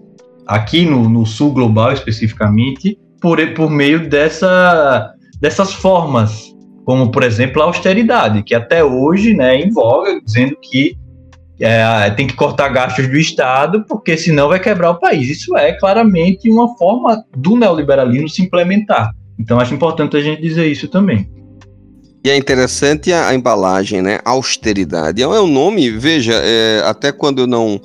[0.46, 7.60] aqui no, no, sul global especificamente por, por meio dessa, dessas formas, como por exemplo
[7.60, 10.96] a austeridade, que até hoje né, em voga, dizendo que
[11.58, 15.28] é, tem que cortar gastos do Estado, porque senão vai quebrar o país.
[15.28, 19.10] Isso é claramente uma forma do neoliberalismo se implementar.
[19.38, 21.28] Então acho importante a gente dizer isso também.
[22.26, 24.18] E é interessante a, a embalagem, né?
[24.24, 25.22] Austeridade.
[25.22, 27.80] É um nome, veja, é, até quando eu não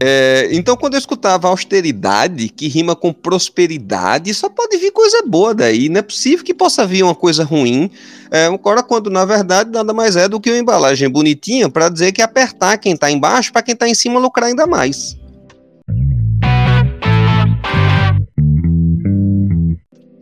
[0.00, 5.54] é, então, quando eu escutava austeridade, que rima com prosperidade, só pode vir coisa boa
[5.54, 5.88] daí.
[5.88, 7.88] Não é possível que possa vir uma coisa ruim.
[8.28, 12.10] É, agora, quando na verdade nada mais é do que uma embalagem bonitinha para dizer
[12.10, 15.16] que apertar quem está embaixo para quem está em cima lucrar ainda mais.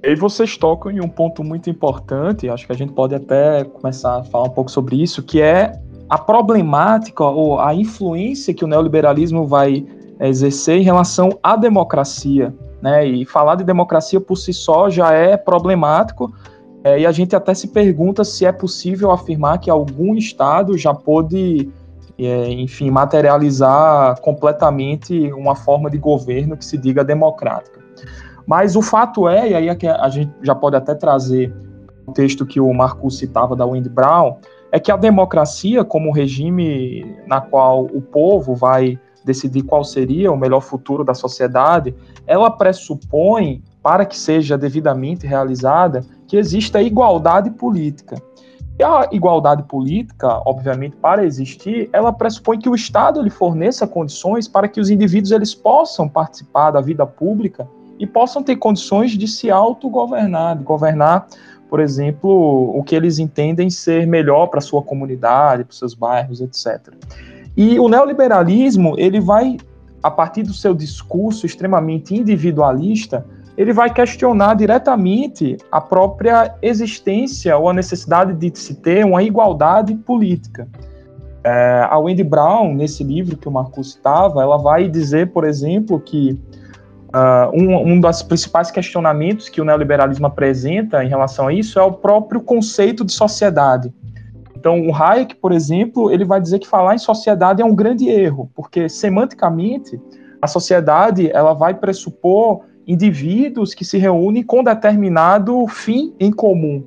[0.07, 4.19] E vocês tocam em um ponto muito importante, acho que a gente pode até começar
[4.19, 5.73] a falar um pouco sobre isso, que é
[6.11, 9.87] a problemática ou a influência que o neoliberalismo vai
[10.21, 12.55] exercer em relação à democracia.
[12.83, 13.07] Né?
[13.07, 16.35] E falar de democracia por si só já é problemático,
[16.85, 20.93] é, e a gente até se pergunta se é possível afirmar que algum Estado já
[20.93, 21.71] pôde,
[22.19, 27.83] é, enfim, materializar completamente uma forma de governo que se diga democrática.
[28.46, 31.54] Mas o fato é, e aí é a gente já pode até trazer
[32.07, 34.37] o texto que o Marcos citava da Wendy Brown,
[34.70, 40.37] é que a democracia, como regime na qual o povo vai decidir qual seria o
[40.37, 41.94] melhor futuro da sociedade,
[42.26, 48.16] ela pressupõe, para que seja devidamente realizada, que exista igualdade política.
[48.78, 54.48] E a igualdade política, obviamente, para existir, ela pressupõe que o Estado lhe forneça condições
[54.48, 59.28] para que os indivíduos eles possam participar da vida pública e possam ter condições de
[59.28, 61.26] se autogovernar, de governar
[61.74, 66.94] por exemplo, o que eles entendem ser melhor para sua comunidade, para seus bairros, etc.
[67.57, 69.57] E o neoliberalismo, ele vai,
[70.00, 73.26] a partir do seu discurso extremamente individualista,
[73.57, 79.96] ele vai questionar diretamente a própria existência ou a necessidade de se ter uma igualdade
[79.96, 80.68] política.
[81.42, 85.98] É, a Wendy Brown, nesse livro que o Marcos citava, ela vai dizer, por exemplo,
[85.98, 86.38] que
[87.14, 91.83] Uh, um, um dos principais questionamentos que o neoliberalismo apresenta em relação a isso é
[91.83, 93.94] o próprio conceito de sociedade.
[94.57, 98.09] Então, o Hayek, por exemplo, ele vai dizer que falar em sociedade é um grande
[98.09, 100.00] erro, porque semanticamente
[100.42, 106.85] a sociedade ela vai pressupor indivíduos que se reúnem com determinado fim em comum.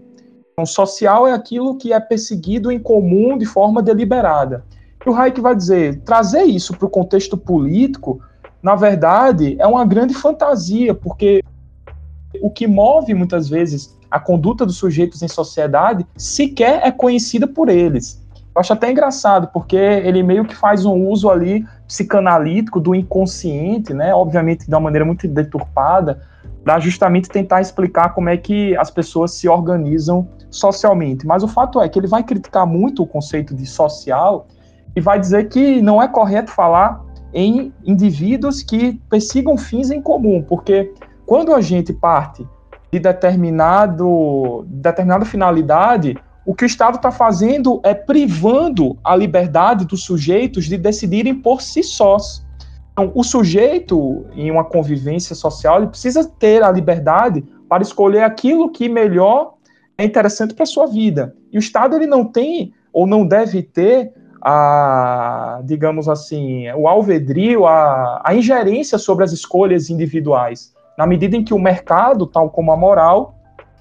[0.52, 4.66] Então, social é aquilo que é perseguido em comum de forma deliberada.
[5.06, 8.20] E o Hayek vai dizer, trazer isso para o contexto político
[8.62, 11.44] na verdade, é uma grande fantasia, porque
[12.42, 17.70] o que move muitas vezes a conduta dos sujeitos em sociedade sequer é conhecida por
[17.70, 18.26] eles.
[18.56, 23.94] Eu acho até engraçado, porque ele meio que faz um uso ali psicanalítico do inconsciente,
[23.94, 24.14] né?
[24.14, 26.22] Obviamente de uma maneira muito deturpada,
[26.64, 31.26] para justamente tentar explicar como é que as pessoas se organizam socialmente.
[31.26, 34.48] Mas o fato é que ele vai criticar muito o conceito de social
[34.96, 40.42] e vai dizer que não é correto falar em indivíduos que persigam fins em comum,
[40.42, 40.94] porque
[41.26, 42.48] quando a gente parte
[42.92, 50.04] de determinado, determinada finalidade, o que o Estado está fazendo é privando a liberdade dos
[50.04, 52.46] sujeitos de decidirem por si sós.
[52.94, 58.72] Então, o sujeito, em uma convivência social, ele precisa ter a liberdade para escolher aquilo
[58.72, 59.56] que melhor
[59.98, 61.36] é interessante para a sua vida.
[61.52, 67.66] E o Estado ele não tem ou não deve ter a, digamos assim, o alvedrio,
[67.66, 70.74] a, a ingerência sobre as escolhas individuais.
[70.98, 73.36] Na medida em que o mercado, tal como a moral,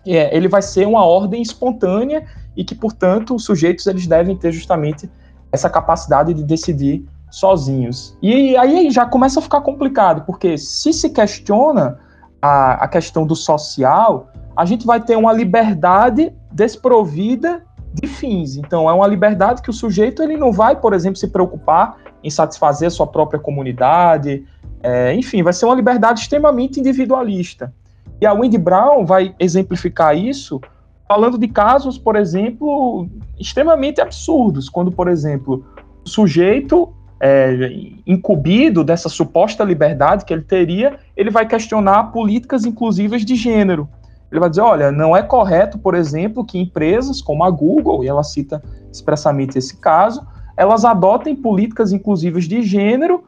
[0.06, 2.26] é, ele vai ser uma ordem espontânea
[2.56, 5.10] e que, portanto, os sujeitos eles devem ter justamente
[5.50, 8.16] essa capacidade de decidir sozinhos.
[8.22, 11.98] E aí já começa a ficar complicado, porque se se questiona
[12.40, 17.65] a, a questão do social, a gente vai ter uma liberdade desprovida
[18.00, 18.56] de fins.
[18.56, 22.30] Então, é uma liberdade que o sujeito ele não vai, por exemplo, se preocupar em
[22.30, 24.44] satisfazer a sua própria comunidade.
[24.82, 27.72] É, enfim, vai ser uma liberdade extremamente individualista.
[28.20, 30.60] E a Wendy Brown vai exemplificar isso
[31.08, 35.64] falando de casos, por exemplo, extremamente absurdos, quando, por exemplo,
[36.04, 37.70] o sujeito é,
[38.06, 43.88] incumbido dessa suposta liberdade que ele teria, ele vai questionar políticas inclusivas de gênero.
[44.30, 48.08] Ele vai dizer, olha, não é correto, por exemplo, que empresas como a Google, e
[48.08, 48.62] ela cita
[48.92, 53.24] expressamente esse caso, elas adotem políticas inclusivas de gênero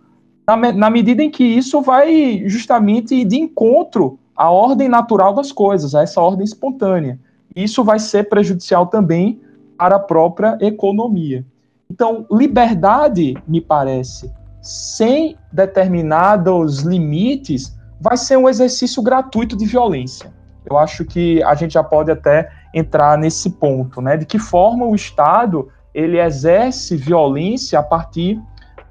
[0.47, 5.95] na, na medida em que isso vai justamente de encontro à ordem natural das coisas,
[5.95, 7.19] a essa ordem espontânea.
[7.55, 9.41] Isso vai ser prejudicial também
[9.77, 11.45] para a própria economia.
[11.91, 20.33] Então, liberdade, me parece, sem determinados limites, vai ser um exercício gratuito de violência.
[20.71, 24.16] Eu acho que a gente já pode até entrar nesse ponto, né?
[24.16, 28.41] De que forma o Estado ele exerce violência a partir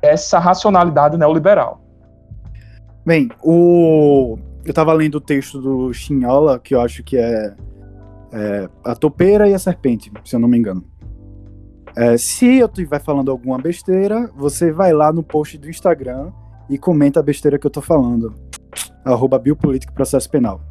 [0.01, 1.82] dessa racionalidade neoliberal.
[3.05, 4.38] Bem, o...
[4.65, 7.55] eu estava lendo o texto do Chinhola, que eu acho que é,
[8.34, 10.84] é, a topeira e a serpente, se eu não me engano.
[11.95, 16.32] É, se eu estiver falando alguma besteira, você vai lá no post do Instagram
[16.69, 18.36] e comenta a besteira que eu tô falando.
[19.03, 19.41] Arroba
[19.95, 20.61] Processo Penal.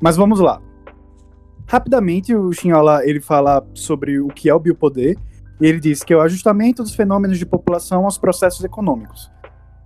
[0.00, 0.62] Mas vamos lá.
[1.66, 5.18] Rapidamente, o Xinhola, ele fala sobre o que é o biopoder,
[5.60, 9.30] e ele diz que é o ajustamento dos fenômenos de população aos processos econômicos.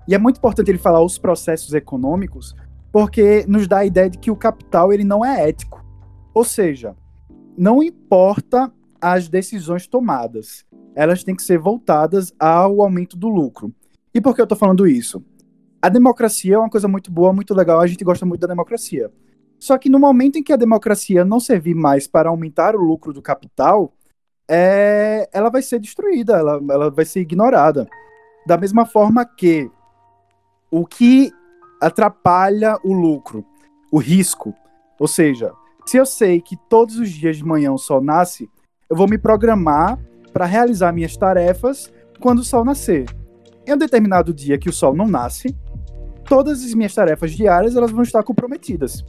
[0.06, 2.54] E é muito importante ele falar os processos econômicos,
[2.92, 5.82] porque nos dá a ideia de que o capital ele não é ético.
[6.34, 6.94] Ou seja,
[7.56, 13.72] não importa as decisões tomadas, elas têm que ser voltadas ao aumento do lucro.
[14.14, 15.24] E por que eu estou falando isso?
[15.80, 19.10] A democracia é uma coisa muito boa, muito legal, a gente gosta muito da democracia.
[19.62, 23.12] Só que no momento em que a democracia não servir mais para aumentar o lucro
[23.12, 23.94] do capital,
[24.50, 27.88] é, ela vai ser destruída, ela, ela vai ser ignorada.
[28.44, 29.70] Da mesma forma que
[30.68, 31.32] o que
[31.80, 33.46] atrapalha o lucro,
[33.92, 34.52] o risco,
[34.98, 35.52] ou seja,
[35.86, 38.50] se eu sei que todos os dias de manhã o sol nasce,
[38.90, 39.96] eu vou me programar
[40.32, 41.88] para realizar minhas tarefas
[42.18, 43.08] quando o sol nascer.
[43.64, 45.56] Em um determinado dia que o sol não nasce,
[46.28, 49.04] todas as minhas tarefas diárias elas vão estar comprometidas.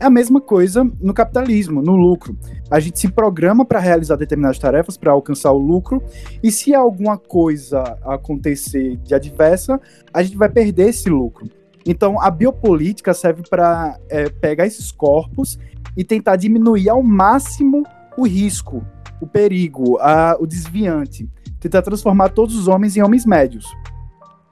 [0.00, 2.34] É a mesma coisa no capitalismo, no lucro.
[2.70, 6.02] A gente se programa para realizar determinadas tarefas, para alcançar o lucro,
[6.42, 9.78] e se alguma coisa acontecer de adversa,
[10.10, 11.50] a gente vai perder esse lucro.
[11.84, 15.58] Então, a biopolítica serve para é, pegar esses corpos
[15.94, 17.84] e tentar diminuir ao máximo
[18.16, 18.82] o risco,
[19.20, 21.28] o perigo, a, o desviante.
[21.60, 23.66] Tentar transformar todos os homens em homens médios.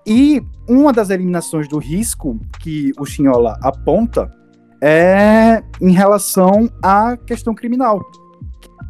[0.06, 4.30] E uma das eliminações do risco que o Chinhola aponta
[4.80, 8.00] é em relação à questão criminal.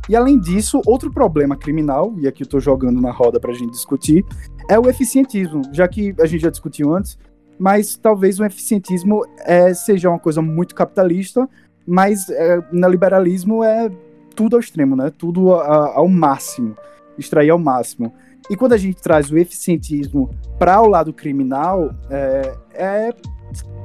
[0.08, 3.54] E além disso, outro problema criminal, e aqui eu estou jogando na roda para a
[3.54, 4.24] gente discutir,
[4.68, 7.18] é o eficientismo, já que a gente já discutiu antes,
[7.58, 11.48] mas talvez o eficientismo é, seja uma coisa muito capitalista,
[11.86, 13.90] mas é, no liberalismo é
[14.34, 15.10] tudo ao extremo, né?
[15.10, 16.76] Tudo a, ao máximo,
[17.18, 18.14] extrair ao máximo.
[18.48, 23.14] E quando a gente traz o eficientismo para o lado criminal, é, é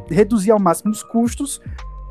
[0.09, 1.59] reduzir ao máximo os custos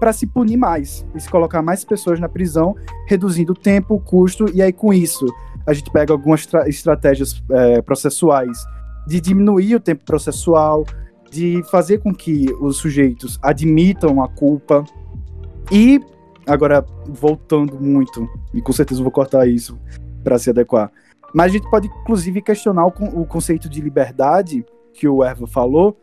[0.03, 2.75] para se punir mais e se colocar mais pessoas na prisão,
[3.07, 5.25] reduzindo o tempo, o custo, e aí com isso
[5.65, 8.59] a gente pega algumas estratégias é, processuais
[9.07, 10.85] de diminuir o tempo processual,
[11.31, 14.85] de fazer com que os sujeitos admitam a culpa.
[15.71, 16.01] E,
[16.49, 19.79] agora, voltando muito, e com certeza vou cortar isso
[20.25, 20.91] para se adequar,
[21.33, 25.97] mas a gente pode, inclusive, questionar o, o conceito de liberdade que o Erva falou,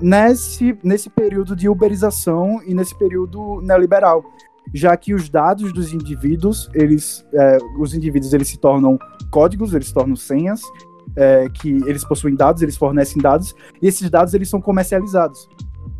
[0.00, 4.24] nesse, nesse período de uberização e nesse período neoliberal,
[4.72, 8.98] já que os dados dos indivíduos, eles, é, os indivíduos eles se tornam
[9.30, 10.62] códigos, eles se tornam senhas,
[11.16, 15.48] é, que eles possuem dados, eles fornecem dados, e esses dados eles são comercializados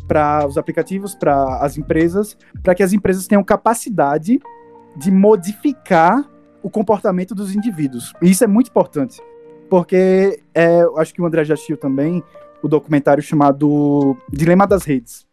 [0.07, 4.39] para os aplicativos, para as empresas, para que as empresas tenham capacidade
[4.95, 6.29] de modificar
[6.61, 8.13] o comportamento dos indivíduos.
[8.21, 9.21] E isso é muito importante,
[9.69, 12.23] porque é, acho que o André já assistiu também,
[12.65, 15.27] o documentário chamado Dilema das Redes,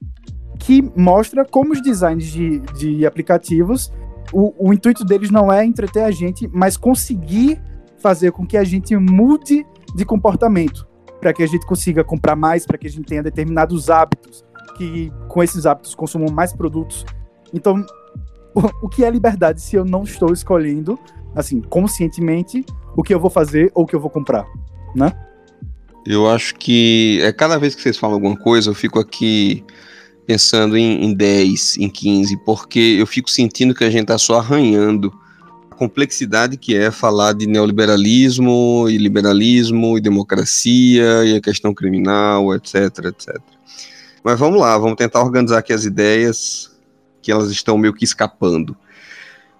[0.58, 3.90] que mostra como os designs de, de aplicativos,
[4.30, 7.58] o, o intuito deles não é entreter a gente, mas conseguir
[7.96, 10.86] fazer com que a gente mude de comportamento,
[11.20, 14.44] para que a gente consiga comprar mais, para que a gente tenha determinados hábitos,
[14.76, 17.06] que com esses hábitos consumam mais produtos.
[17.54, 17.82] Então,
[18.54, 20.98] o, o que é liberdade se eu não estou escolhendo,
[21.34, 22.62] assim, conscientemente,
[22.94, 24.44] o que eu vou fazer ou o que eu vou comprar,
[24.94, 25.12] né?
[26.04, 29.64] Eu acho que é cada vez que vocês falam alguma coisa, eu fico aqui
[30.26, 34.38] pensando em, em 10, em 15, porque eu fico sentindo que a gente está só
[34.38, 35.12] arranhando
[35.70, 42.54] a complexidade que é falar de neoliberalismo e liberalismo e democracia e a questão criminal,
[42.54, 43.40] etc, etc.
[44.24, 46.70] Mas vamos lá, vamos tentar organizar aqui as ideias
[47.20, 48.76] que elas estão meio que escapando.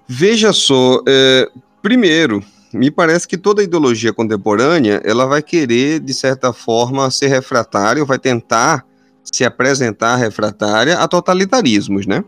[0.07, 1.49] Veja só, é,
[1.81, 2.45] primeiro,
[2.75, 8.07] me parece que toda ideologia contemporânea ela vai querer, de certa forma, ser refratária, ou
[8.07, 8.85] vai tentar
[9.23, 12.25] se apresentar refratária a totalitarismos, né?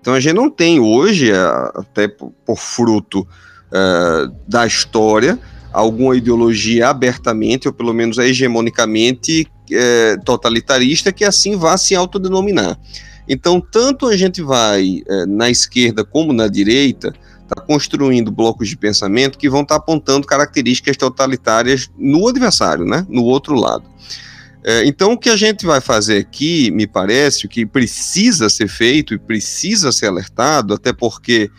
[0.00, 5.38] Então a gente não tem hoje, até por fruto uh, da história,
[5.72, 12.78] alguma ideologia abertamente, ou pelo menos hegemonicamente é, totalitarista, que assim vá se autodenominar.
[13.28, 17.12] Então, tanto a gente vai é, na esquerda como na direita,
[17.50, 23.06] está construindo blocos de pensamento que vão estar tá apontando características totalitárias no adversário, né?
[23.08, 23.84] no outro lado.
[24.62, 28.68] É, então, o que a gente vai fazer aqui, me parece, o que precisa ser
[28.68, 31.50] feito e precisa ser alertado, até porque,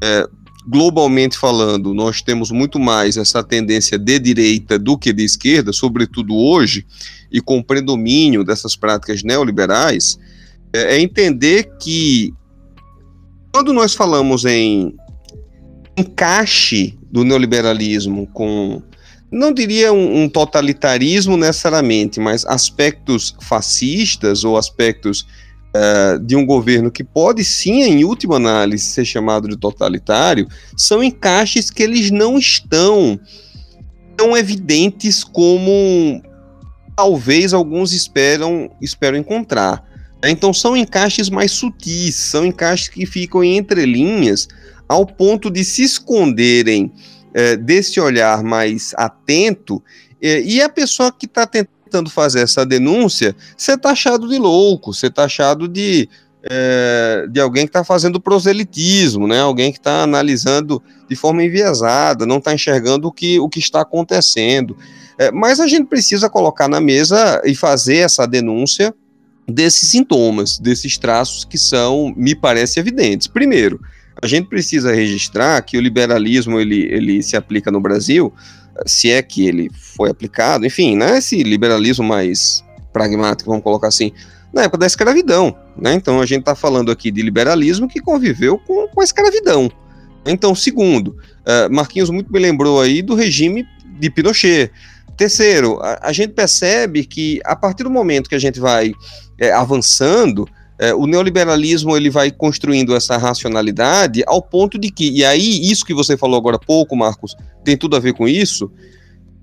[0.00, 0.26] é,
[0.66, 6.34] globalmente falando, nós temos muito mais essa tendência de direita do que de esquerda, sobretudo
[6.34, 6.86] hoje,
[7.30, 10.16] e com o predomínio dessas práticas neoliberais,
[10.72, 12.32] é, é entender que
[13.52, 14.94] quando nós falamos em
[15.96, 18.82] encaixe do neoliberalismo com
[19.30, 25.26] não diria um, um, totalitarismo necessariamente, mas aspectos fascistas ou aspectos
[25.74, 31.02] uh, de um governo que pode sim, em última análise, ser chamado de totalitário, são
[31.02, 33.18] encaixes que eles não estão
[34.16, 36.22] tão evidentes como
[36.96, 39.84] talvez alguns esperam, esperam encontrar.
[40.24, 44.48] Então são encaixes mais sutis, são encaixes que ficam em entrelinhas
[44.88, 46.92] ao ponto de se esconderem
[47.32, 49.82] é, desse olhar mais atento,
[50.22, 55.10] é, e a pessoa que está tentando fazer essa denúncia ser taxado de louco, ser
[55.10, 56.08] taxado de,
[56.42, 59.40] é, de alguém que está fazendo proselitismo, né?
[59.40, 63.80] alguém que está analisando de forma enviesada, não está enxergando o que, o que está
[63.80, 64.76] acontecendo.
[65.32, 68.92] Mas a gente precisa colocar na mesa e fazer essa denúncia
[69.46, 73.26] desses sintomas, desses traços que são, me parece, evidentes.
[73.26, 73.80] Primeiro,
[74.24, 78.32] a gente precisa registrar que o liberalismo ele, ele se aplica no Brasil,
[78.86, 84.12] se é que ele foi aplicado, enfim, né, esse liberalismo mais pragmático, vamos colocar assim,
[84.50, 85.54] na época da escravidão.
[85.76, 85.92] Né?
[85.92, 89.70] Então a gente está falando aqui de liberalismo que conviveu com, com a escravidão.
[90.24, 93.66] Então, segundo, uh, Marquinhos muito me lembrou aí do regime
[93.98, 94.70] de Pinochet.
[95.18, 98.94] Terceiro, a, a gente percebe que a partir do momento que a gente vai
[99.38, 100.48] é, avançando,
[100.78, 105.84] é, o neoliberalismo ele vai construindo essa racionalidade ao ponto de que, e aí isso
[105.84, 108.70] que você falou agora há pouco, Marcos, tem tudo a ver com isso,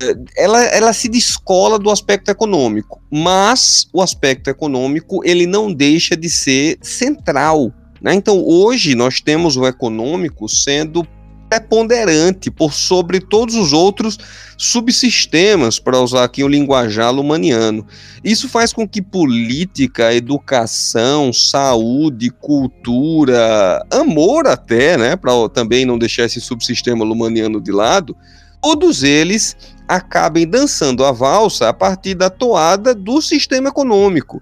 [0.01, 6.17] é, ela, ela se descola do aspecto econômico, mas o aspecto econômico ele não deixa
[6.17, 7.71] de ser central.
[8.01, 8.13] Né?
[8.13, 11.07] Então hoje nós temos o econômico sendo
[11.51, 14.17] preponderante por sobre todos os outros
[14.57, 17.85] subsistemas, para usar aqui o linguajar lumaniano.
[18.23, 26.23] Isso faz com que política, educação, saúde, cultura, amor até, né, para também não deixar
[26.23, 28.15] esse subsistema lumaniano de lado,
[28.61, 34.41] todos eles acabem dançando a valsa a partir da toada do sistema econômico.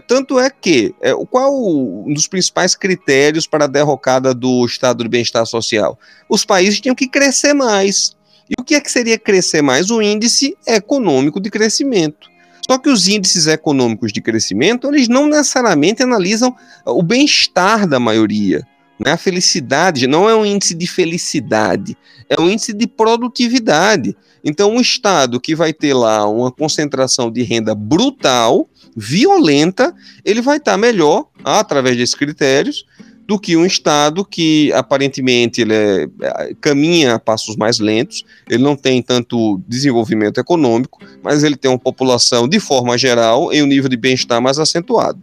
[0.00, 5.08] Tanto é que, é, qual um dos principais critérios para a derrocada do estado de
[5.08, 5.98] bem-estar social?
[6.28, 8.16] Os países tinham que crescer mais.
[8.48, 9.90] E o que é que seria crescer mais?
[9.90, 12.28] O índice econômico de crescimento.
[12.68, 16.54] Só que os índices econômicos de crescimento, eles não necessariamente analisam
[16.86, 18.66] o bem-estar da maioria.
[18.98, 19.12] Né?
[19.12, 21.96] A felicidade não é um índice de felicidade,
[22.28, 24.16] é um índice de produtividade.
[24.44, 30.58] Então, um Estado que vai ter lá uma concentração de renda brutal, violenta, ele vai
[30.58, 32.84] estar melhor, através desses critérios,
[33.26, 38.62] do que um Estado que aparentemente ele é, é, caminha a passos mais lentos, ele
[38.62, 43.66] não tem tanto desenvolvimento econômico, mas ele tem uma população, de forma geral, em um
[43.66, 45.18] nível de bem-estar mais acentuado.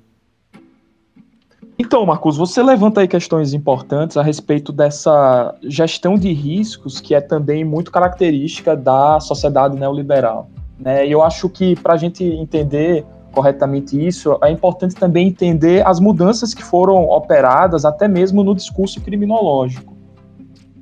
[1.84, 7.19] Então, Marcos, você levanta aí questões importantes a respeito dessa gestão de riscos que é
[7.19, 10.47] também muito característica da sociedade neoliberal.
[10.79, 11.07] Né?
[11.07, 15.99] E eu acho que para a gente entender corretamente isso, é importante também entender as
[15.99, 19.97] mudanças que foram operadas até mesmo no discurso criminológico.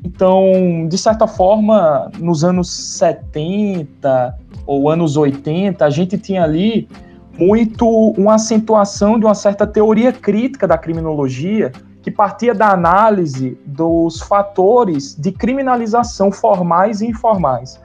[0.03, 6.89] Então, de certa forma, nos anos 70 ou anos 80, a gente tinha ali
[7.39, 7.87] muito
[8.17, 11.71] uma acentuação de uma certa teoria crítica da criminologia
[12.01, 17.79] que partia da análise dos fatores de criminalização formais e informais.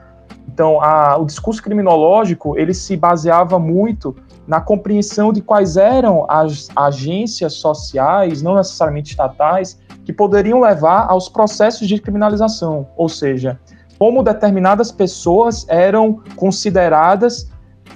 [0.47, 4.15] Então, a, o discurso criminológico ele se baseava muito
[4.47, 11.27] na compreensão de quais eram as agências sociais, não necessariamente estatais, que poderiam levar aos
[11.27, 13.59] processos de criminalização, ou seja,
[13.97, 17.49] como determinadas pessoas eram consideradas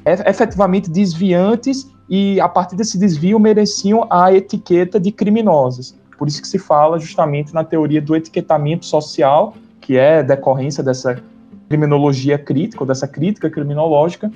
[0.06, 5.96] efetivamente desviantes e a partir desse desvio mereciam a etiqueta de criminosas.
[6.18, 11.22] Por isso que se fala justamente na teoria do etiquetamento social, que é decorrência dessa
[11.70, 14.32] criminologia crítica, ou dessa crítica criminológica,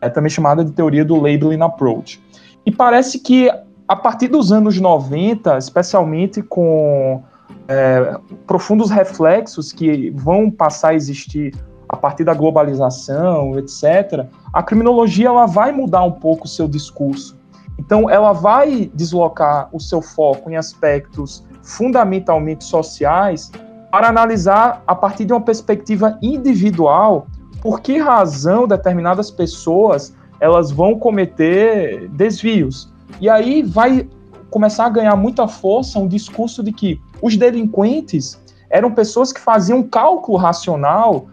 [0.00, 2.20] é também chamada de teoria do labeling approach.
[2.64, 3.50] E parece que
[3.86, 7.22] a partir dos anos 90, especialmente com
[7.66, 8.16] é,
[8.46, 11.54] profundos reflexos que vão passar a existir
[11.88, 17.36] a partir da globalização, etc., a criminologia ela vai mudar um pouco o seu discurso.
[17.78, 23.50] Então, ela vai deslocar o seu foco em aspectos fundamentalmente sociais
[23.90, 27.26] para analisar a partir de uma perspectiva individual
[27.60, 32.92] por que razão determinadas pessoas elas vão cometer desvios.
[33.20, 34.08] E aí vai
[34.50, 39.82] começar a ganhar muita força um discurso de que os delinquentes eram pessoas que faziam
[39.82, 41.26] cálculo racional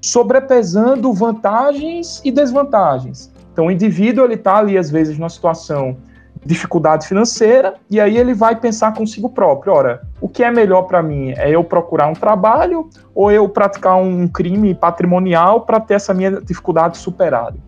[0.00, 3.32] sobrepesando vantagens e desvantagens.
[3.52, 5.96] Então o indivíduo ele está ali às vezes numa situação
[6.44, 11.02] dificuldade financeira, e aí ele vai pensar consigo próprio, ora, o que é melhor para
[11.02, 11.32] mim?
[11.36, 16.40] É eu procurar um trabalho ou eu praticar um crime patrimonial para ter essa minha
[16.40, 17.58] dificuldade superada?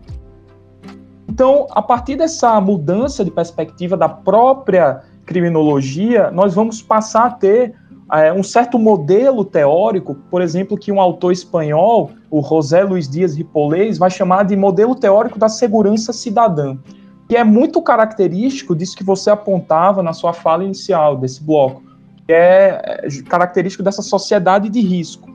[1.27, 7.75] Então, a partir dessa mudança de perspectiva da própria criminologia, nós vamos passar a ter
[8.11, 13.35] é, um certo modelo teórico, por exemplo, que um autor espanhol, o José Luiz Dias
[13.35, 16.77] Ripolés, vai chamar de modelo teórico da segurança cidadã
[17.27, 21.81] que é muito característico disso que você apontava na sua fala inicial desse bloco,
[22.27, 25.31] que é, é característico dessa sociedade de risco.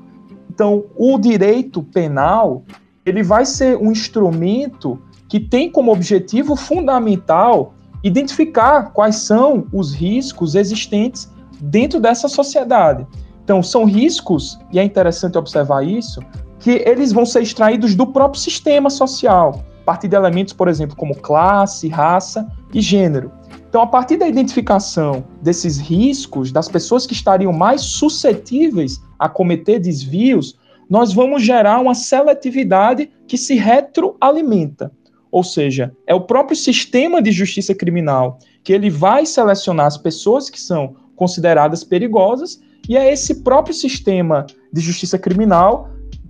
[0.50, 2.62] Então, o direito penal
[3.04, 7.74] ele vai ser um instrumento que tem como objetivo fundamental
[8.04, 11.30] identificar quais são os riscos existentes
[11.60, 13.06] dentro dessa sociedade.
[13.42, 16.20] Então, são riscos, e é interessante observar isso,
[16.58, 21.16] que eles vão ser extraídos do próprio sistema social partir de elementos, por exemplo, como
[21.16, 23.32] classe, raça e gênero.
[23.66, 29.78] Então, a partir da identificação desses riscos, das pessoas que estariam mais suscetíveis a cometer
[29.78, 30.58] desvios,
[30.90, 34.92] nós vamos gerar uma seletividade que se retroalimenta.
[35.30, 40.50] Ou seja, é o próprio sistema de justiça criminal que ele vai selecionar as pessoas
[40.50, 45.88] que são consideradas perigosas, e é esse próprio sistema de justiça criminal,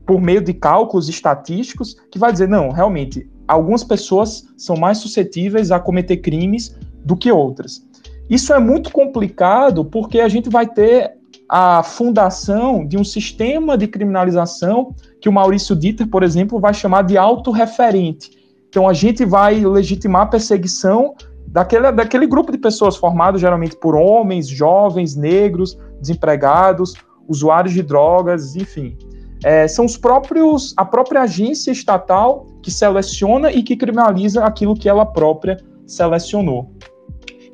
[0.08, 5.70] por meio de cálculos estatísticos, que vai dizer: não, realmente, algumas pessoas são mais suscetíveis
[5.70, 7.86] a cometer crimes do que outras.
[8.30, 11.12] Isso é muito complicado porque a gente vai ter
[11.46, 17.02] a fundação de um sistema de criminalização que o Maurício Dieter, por exemplo, vai chamar
[17.02, 18.30] de autorreferente.
[18.68, 21.14] Então a gente vai legitimar a perseguição
[21.46, 26.94] daquele, daquele grupo de pessoas formado geralmente por homens, jovens, negros, desempregados,
[27.26, 28.96] usuários de drogas, enfim.
[29.44, 34.88] É, são os próprios, a própria agência estatal que seleciona e que criminaliza aquilo que
[34.88, 36.72] ela própria selecionou.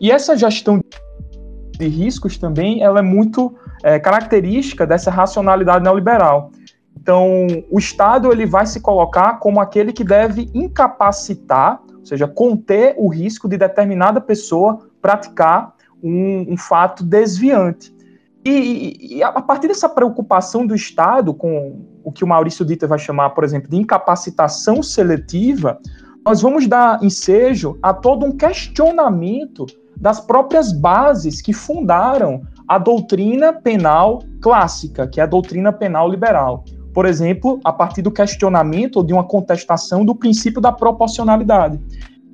[0.01, 0.81] E essa gestão
[1.79, 6.51] de riscos também ela é muito é, característica dessa racionalidade neoliberal.
[6.97, 12.95] Então, o Estado ele vai se colocar como aquele que deve incapacitar, ou seja, conter
[12.97, 17.95] o risco de determinada pessoa praticar um, um fato desviante.
[18.45, 22.99] E, e, a partir dessa preocupação do Estado com o que o Maurício Dieter vai
[22.99, 25.79] chamar, por exemplo, de incapacitação seletiva,
[26.25, 29.65] nós vamos dar ensejo a todo um questionamento
[29.97, 36.65] das próprias bases que fundaram a doutrina penal clássica, que é a doutrina penal liberal.
[36.93, 41.81] Por exemplo, a partir do questionamento ou de uma contestação do princípio da proporcionalidade.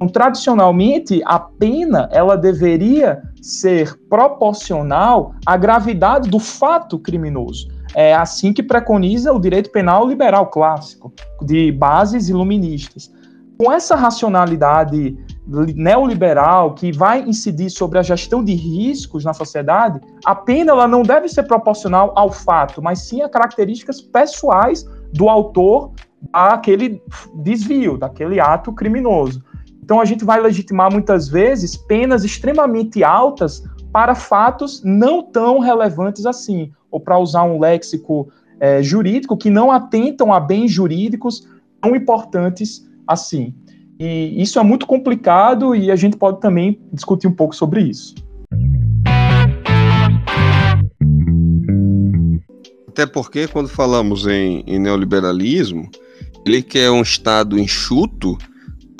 [0.00, 7.68] Então, tradicionalmente, a pena ela deveria ser proporcional à gravidade do fato criminoso.
[7.94, 13.12] É assim que preconiza o direito penal liberal clássico, de bases iluministas.
[13.58, 15.18] Com essa racionalidade
[15.74, 21.02] neoliberal que vai incidir sobre a gestão de riscos na sociedade, a pena ela não
[21.02, 24.82] deve ser proporcional ao fato, mas sim a características pessoais
[25.12, 25.92] do autor
[26.32, 27.02] daquele
[27.42, 29.42] desvio, daquele ato criminoso.
[29.90, 36.26] Então a gente vai legitimar muitas vezes penas extremamente altas para fatos não tão relevantes
[36.26, 38.28] assim, ou para usar um léxico
[38.60, 41.44] é, jurídico que não atentam a bens jurídicos
[41.80, 43.52] tão importantes assim.
[43.98, 48.14] E isso é muito complicado e a gente pode também discutir um pouco sobre isso.
[52.86, 55.90] Até porque quando falamos em, em neoliberalismo,
[56.46, 58.38] ele quer um Estado enxuto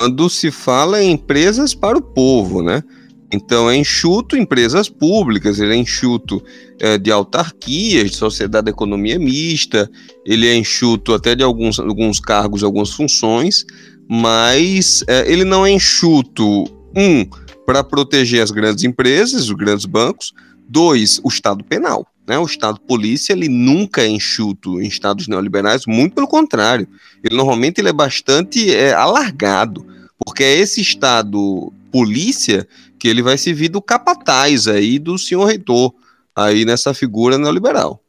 [0.01, 2.83] quando se fala em empresas para o povo, né?
[3.31, 6.43] Então é enxuto empresas públicas, ele é enxuto
[6.81, 9.91] é, de autarquias, de sociedade de economia mista,
[10.25, 13.67] ele é enxuto até de alguns, alguns cargos, algumas funções,
[14.09, 16.65] mas é, ele não é enxuto,
[16.97, 17.27] um,
[17.67, 20.33] para proteger as grandes empresas, os grandes bancos,
[20.67, 22.07] dois, o Estado penal.
[22.31, 22.39] Né?
[22.39, 26.87] O Estado polícia ele nunca é enxuto em estados neoliberais, muito pelo contrário.
[27.25, 29.85] Ele normalmente ele é bastante é, alargado,
[30.25, 32.69] porque é esse Estado polícia
[33.01, 35.93] que ele vai servir do capataz aí do senhor reitor,
[36.37, 38.01] aí nessa figura neoliberal.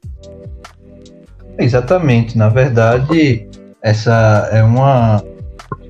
[1.58, 2.38] Exatamente.
[2.38, 3.48] Na verdade,
[3.82, 5.24] essa é uma,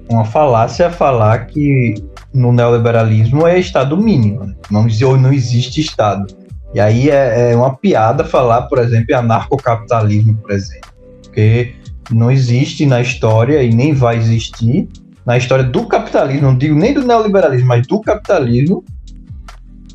[0.10, 1.96] uma falácia falar que
[2.34, 4.46] no neoliberalismo é Estado mínimo.
[4.46, 4.56] Né?
[4.72, 6.41] Não, não existe Estado.
[6.74, 10.90] E aí é, é uma piada falar, por exemplo, em anarcocapitalismo, por exemplo.
[11.24, 11.76] Porque
[12.10, 14.88] não existe na história e nem vai existir
[15.26, 18.84] na história do capitalismo, não digo nem do neoliberalismo, mas do capitalismo,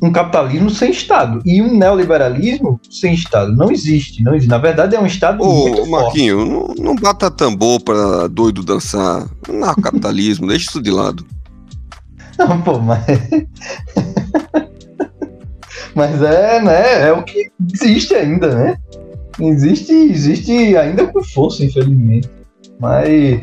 [0.01, 1.41] um capitalismo sem Estado.
[1.45, 3.55] E um neoliberalismo sem Estado.
[3.55, 4.23] Não existe.
[4.23, 4.49] Não existe.
[4.49, 9.27] Na verdade, é um Estado Ô, muito Marquinho, não, não bata tambor para doido dançar.
[9.49, 11.25] Narcocapitalismo, deixa isso de lado.
[12.37, 13.03] Não, pô, mas.
[15.97, 17.07] mas é, né?
[17.07, 18.77] É o que existe ainda, né?
[19.39, 22.29] Existe, existe ainda com força, infelizmente.
[22.79, 23.41] Mas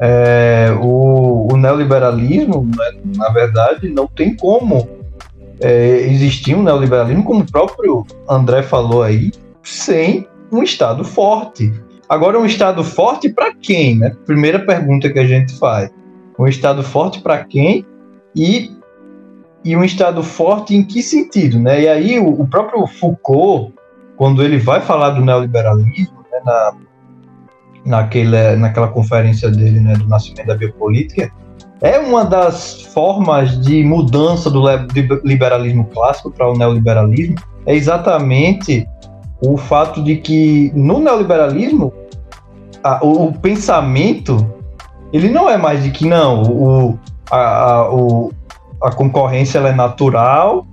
[0.00, 4.88] é, o, o, neoliberalismo, né, na verdade, não tem como
[5.60, 9.30] é, existir um neoliberalismo, como o próprio André falou aí,
[9.62, 11.72] sem um Estado forte.
[12.08, 13.98] Agora, um Estado forte para quem?
[13.98, 14.16] Né?
[14.26, 15.90] Primeira pergunta que a gente faz.
[16.36, 17.86] Um Estado forte para quem?
[18.34, 18.72] E,
[19.64, 21.58] e um Estado forte em que sentido?
[21.58, 21.82] Né?
[21.82, 23.72] E aí, o, o próprio Foucault,
[24.16, 26.72] quando ele vai falar do neoliberalismo, né, na,
[27.84, 31.32] naquele, naquela conferência dele né, do nascimento da biopolítica,
[31.80, 34.62] é uma das formas de mudança do
[35.24, 37.36] liberalismo clássico para o neoliberalismo,
[37.66, 38.88] é exatamente
[39.40, 41.92] o fato de que no neoliberalismo
[42.82, 44.46] a, o, o, pensamento
[45.12, 46.98] ele não é mais de que não o,
[47.30, 48.32] a, a, o,
[48.84, 50.66] a concorrência ela é natural,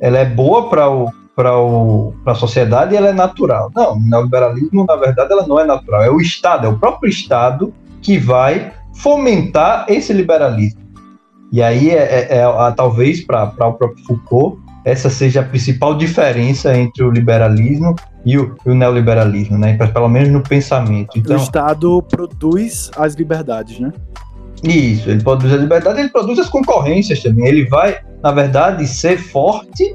[0.00, 1.52] ela é boa para o para
[2.32, 3.70] a sociedade ela é natural.
[3.72, 6.02] Não, o neoliberalismo, na verdade, ela não é natural.
[6.02, 7.72] É o Estado, é o próprio Estado
[8.02, 10.80] que vai fomentar esse liberalismo.
[11.52, 16.76] E aí, é, é, é talvez para o próprio Foucault, essa seja a principal diferença
[16.76, 19.76] entre o liberalismo e o, e o neoliberalismo, né?
[19.76, 21.16] Pelo menos no pensamento.
[21.16, 23.92] Então, o Estado produz as liberdades, né?
[24.64, 27.46] Isso, ele produz a liberdade, ele produz as concorrências também.
[27.46, 29.94] Ele vai, na verdade, ser forte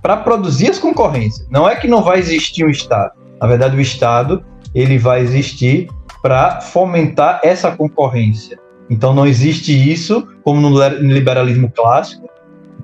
[0.00, 1.46] para produzir as concorrências.
[1.50, 3.12] Não é que não vai existir um Estado.
[3.40, 4.44] Na verdade, o Estado
[4.74, 5.88] ele vai existir
[6.22, 8.58] para fomentar essa concorrência.
[8.88, 12.28] Então não existe isso, como no liberalismo clássico,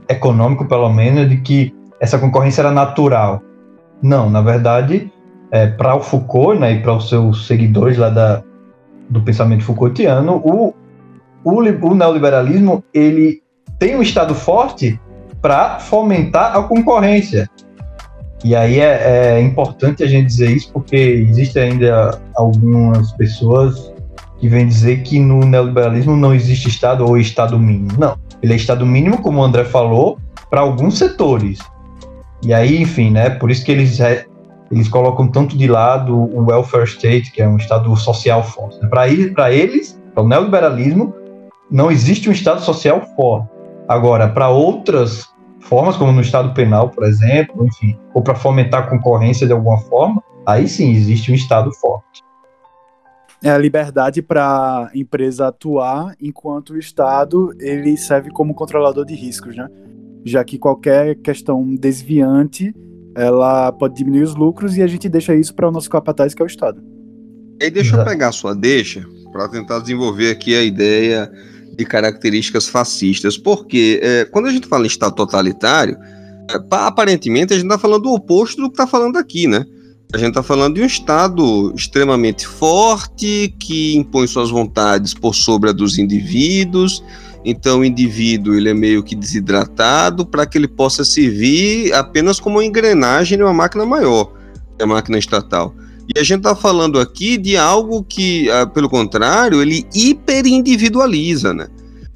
[0.08, 3.42] econômico pelo menos, de que essa concorrência era natural.
[4.02, 5.12] Não, na verdade,
[5.50, 8.42] é, para o Foucault né, e para os seus seguidores lá da,
[9.08, 10.74] do pensamento Foucaultiano, o,
[11.44, 13.42] o, o neoliberalismo ele
[13.78, 15.00] tem um Estado forte
[15.40, 17.48] para fomentar a concorrência.
[18.42, 23.92] E aí é, é, importante a gente dizer isso porque existe ainda algumas pessoas
[24.38, 27.92] que vêm dizer que no neoliberalismo não existe Estado ou Estado mínimo.
[27.98, 30.18] Não, ele é Estado mínimo, como o André falou,
[30.48, 31.58] para alguns setores.
[32.42, 33.28] E aí, enfim, né?
[33.28, 33.98] Por isso que eles,
[34.70, 38.78] eles colocam tanto de lado o welfare state, que é um Estado social forte.
[38.88, 41.14] Para eles, para o neoliberalismo,
[41.70, 43.48] não existe um Estado social forte.
[43.88, 45.28] Agora, para outras
[45.60, 49.78] formas, como no Estado penal, por exemplo, enfim, ou para fomentar a concorrência de alguma
[49.78, 52.22] forma, aí sim existe um Estado forte.
[53.42, 59.14] É a liberdade para a empresa atuar, enquanto o Estado ele serve como controlador de
[59.14, 59.66] riscos, né?
[60.24, 62.74] Já que qualquer questão desviante
[63.16, 66.42] ela pode diminuir os lucros e a gente deixa isso para o nosso capataz, que
[66.42, 66.82] é o Estado.
[67.60, 68.08] E aí deixa Exato.
[68.08, 71.30] eu pegar a sua deixa para tentar desenvolver aqui a ideia
[71.76, 75.96] de características fascistas, porque é, quando a gente fala em Estado totalitário,
[76.50, 79.64] é, aparentemente a gente está falando do oposto do que está falando aqui, né?
[80.12, 85.70] A gente está falando de um Estado extremamente forte, que impõe suas vontades por sobre
[85.70, 87.02] a dos indivíduos,
[87.44, 92.56] então o indivíduo ele é meio que desidratado para que ele possa servir apenas como
[92.56, 94.32] uma engrenagem de uma máquina maior,
[94.76, 95.74] que é a máquina estatal.
[96.14, 101.68] E a gente está falando aqui de algo que, ah, pelo contrário, ele hiperindividualiza, né?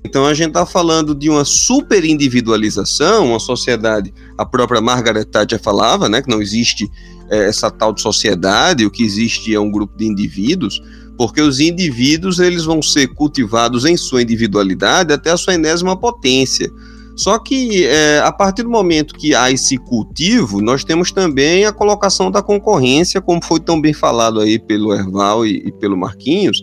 [0.05, 6.09] Então a gente está falando de uma superindividualização, uma sociedade, a própria Margaret Thatcher falava,
[6.09, 6.90] né, que não existe
[7.30, 10.82] é, essa tal de sociedade, o que existe é um grupo de indivíduos,
[11.16, 16.70] porque os indivíduos eles vão ser cultivados em sua individualidade até a sua enésima potência.
[17.17, 21.73] Só que é, a partir do momento que há esse cultivo, nós temos também a
[21.73, 26.61] colocação da concorrência, como foi tão bem falado aí pelo Erval e, e pelo Marquinhos,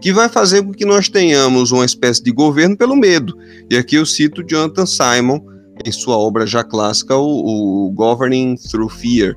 [0.00, 3.36] que vai fazer com que nós tenhamos uma espécie de governo pelo medo.
[3.70, 5.40] E aqui eu cito Jonathan Simon
[5.84, 9.34] em sua obra já clássica, o, o Governing Through Fear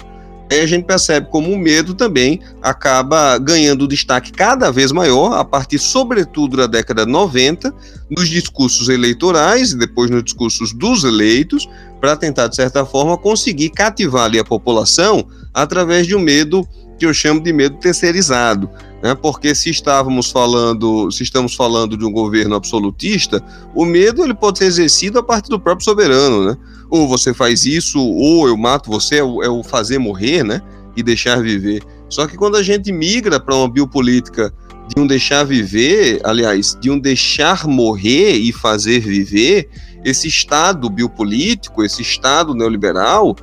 [0.52, 5.44] Aí a gente percebe como o medo também acaba ganhando destaque cada vez maior, a
[5.44, 7.74] partir, sobretudo, da década de 90,
[8.10, 11.68] nos discursos eleitorais e depois nos discursos dos eleitos,
[12.00, 16.68] para tentar, de certa forma, conseguir cativar ali a população através de um medo
[16.98, 18.70] que eu chamo de medo terceirizado,
[19.04, 19.16] né?
[19.16, 23.44] Porque se estávamos falando, se estamos falando de um governo absolutista,
[23.74, 26.58] o medo ele pode ser exercido a partir do próprio soberano, né?
[26.90, 30.62] Ou você faz isso, ou eu mato você, é o, é o fazer morrer, né?
[30.96, 31.84] E deixar viver.
[32.10, 34.54] Só que quando a gente migra para uma biopolítica
[34.94, 39.70] de um deixar viver, aliás, de um deixar morrer e fazer viver,
[40.04, 43.36] esse Estado biopolítico, esse Estado neoliberal,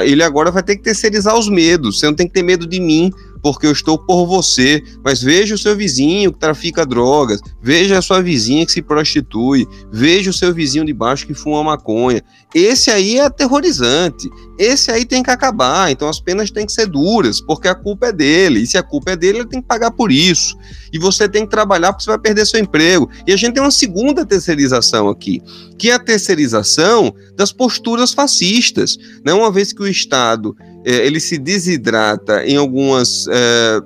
[0.00, 1.98] ele agora vai ter que terceirizar os medos.
[1.98, 3.10] Você não tem que ter medo de mim,
[3.52, 4.82] porque eu estou por você.
[5.02, 9.66] Mas veja o seu vizinho que trafica drogas, veja a sua vizinha que se prostitui,
[9.90, 12.22] veja o seu vizinho de baixo que fuma maconha.
[12.54, 14.28] Esse aí é aterrorizante.
[14.58, 15.90] Esse aí tem que acabar.
[15.90, 18.60] Então as penas têm que ser duras, porque a culpa é dele.
[18.60, 20.56] E se a culpa é dele, ele tem que pagar por isso.
[20.92, 23.08] E você tem que trabalhar porque você vai perder seu emprego.
[23.26, 25.42] E a gente tem uma segunda terceirização aqui,
[25.78, 28.98] que é a terceirização das posturas fascistas.
[29.24, 29.32] Né?
[29.32, 33.80] Uma vez que o Estado ele se desidrata em algumas, é,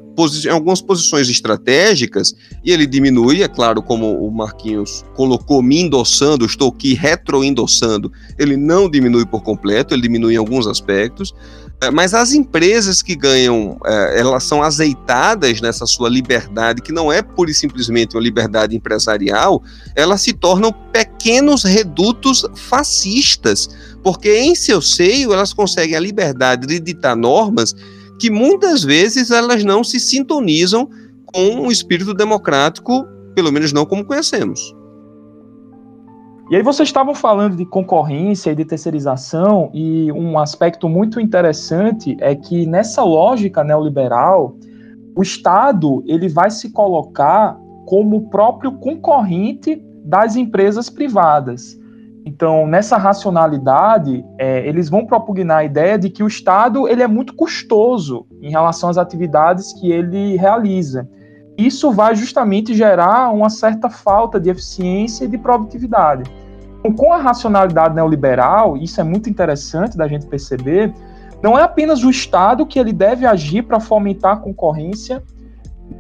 [0.47, 2.35] em algumas posições estratégicas
[2.65, 8.57] e ele diminui, é claro, como o Marquinhos colocou, me endossando, estou aqui retroendossando, ele
[8.57, 11.35] não diminui por completo, ele diminui em alguns aspectos,
[11.83, 17.13] é, mas as empresas que ganham, é, elas são azeitadas nessa sua liberdade, que não
[17.13, 19.61] é pura e simplesmente uma liberdade empresarial,
[19.97, 23.69] elas se tornam pequenos redutos fascistas,
[24.03, 27.75] porque em seu seio elas conseguem a liberdade de ditar normas
[28.19, 30.89] que muitas vezes elas não se sintonizam
[31.27, 34.75] com o espírito democrático, pelo menos não como conhecemos.
[36.51, 42.17] E aí vocês estavam falando de concorrência e de terceirização, e um aspecto muito interessante
[42.21, 44.57] é que nessa lógica neoliberal,
[45.17, 51.79] o Estado ele vai se colocar como o próprio concorrente das empresas privadas.
[52.25, 57.09] Então, nessa racionalidade, é, eles vão propugnar a ideia de que o Estado ele é
[57.09, 61.09] muito custoso em relação às atividades que ele realiza.
[61.59, 66.31] Isso vai justamente gerar uma certa falta de eficiência e de produtividade.
[66.79, 70.93] Então, com a racionalidade neoliberal, isso é muito interessante da gente perceber,
[71.43, 75.23] não é apenas o Estado que ele deve agir para fomentar a concorrência,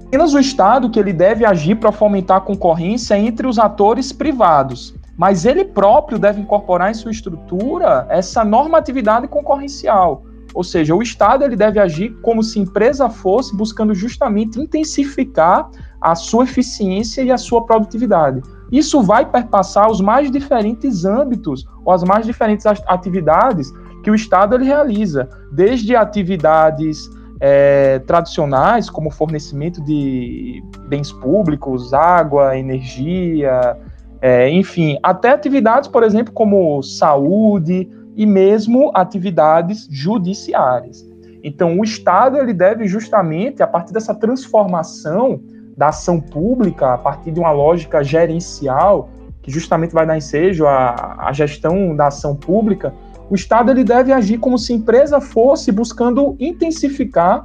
[0.06, 4.94] apenas o Estado que ele deve agir para fomentar a concorrência entre os atores privados,
[5.16, 10.24] mas ele próprio deve incorporar em sua estrutura essa normatividade concorrencial.
[10.54, 16.14] Ou seja, o Estado ele deve agir como se empresa fosse buscando justamente intensificar a
[16.14, 18.42] sua eficiência e a sua produtividade.
[18.70, 24.54] Isso vai perpassar os mais diferentes âmbitos ou as mais diferentes atividades que o Estado
[24.54, 27.08] ele realiza, desde atividades
[27.40, 33.76] é, tradicionais, como fornecimento de bens públicos, água, energia,
[34.22, 41.04] é, enfim, até atividades, por exemplo, como saúde e mesmo atividades judiciárias.
[41.42, 45.40] Então, o Estado ele deve justamente, a partir dessa transformação
[45.76, 49.08] da ação pública a partir de uma lógica gerencial,
[49.42, 52.94] que justamente vai dar ensejo à, à gestão da ação pública,
[53.28, 57.44] o Estado ele deve agir como se a empresa fosse buscando intensificar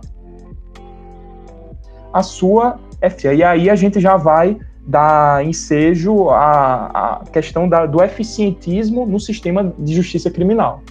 [2.13, 2.77] a sua
[3.17, 3.33] FIA.
[3.33, 9.19] E aí a gente já vai dar ensejo à, à questão da, do eficientismo no
[9.19, 10.81] sistema de justiça criminal.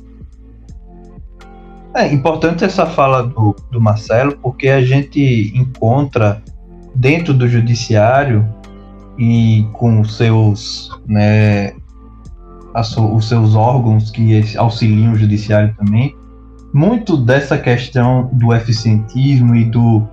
[1.95, 6.43] É importante essa fala do, do Marcelo, porque a gente encontra
[6.95, 8.47] dentro do judiciário
[9.19, 11.73] e com os seus, né,
[12.75, 16.15] os seus órgãos que auxiliam o judiciário também,
[16.71, 20.07] muito dessa questão do eficientismo e do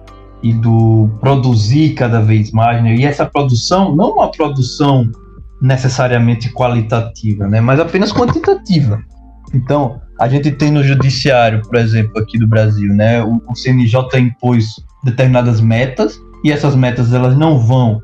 [0.44, 2.96] e do produzir cada vez mais, né?
[2.96, 5.10] E essa produção não uma produção
[5.62, 7.62] necessariamente qualitativa, né?
[7.62, 9.02] Mas apenas quantitativa.
[9.54, 13.24] Então, a gente tem no judiciário, por exemplo, aqui do Brasil, né?
[13.24, 18.02] O, o CNJ impôs determinadas metas e essas metas elas não vão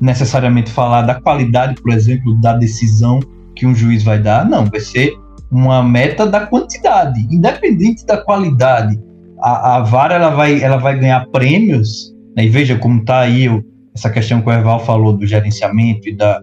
[0.00, 3.20] necessariamente falar da qualidade, por exemplo, da decisão
[3.56, 5.14] que um juiz vai dar, não, vai ser
[5.50, 9.00] uma meta da quantidade, independente da qualidade.
[9.40, 12.44] A, a vara ela vai, ela vai ganhar prêmios, né?
[12.44, 13.64] e veja como está aí o,
[13.94, 16.40] essa questão que o Eval falou do gerenciamento e, da,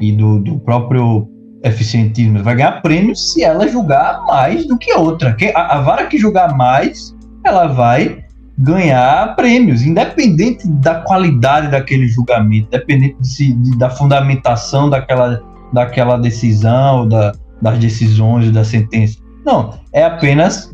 [0.00, 1.28] e do, do próprio
[1.64, 5.36] eficientismo, vai ganhar prêmios se ela julgar mais do que outra.
[5.54, 7.14] A, a vara que julgar mais,
[7.44, 8.24] ela vai
[8.58, 17.08] ganhar prêmios, independente da qualidade daquele julgamento, independente de, de, da fundamentação daquela, daquela decisão,
[17.08, 19.18] da, das decisões, da sentença.
[19.44, 20.72] Não, é apenas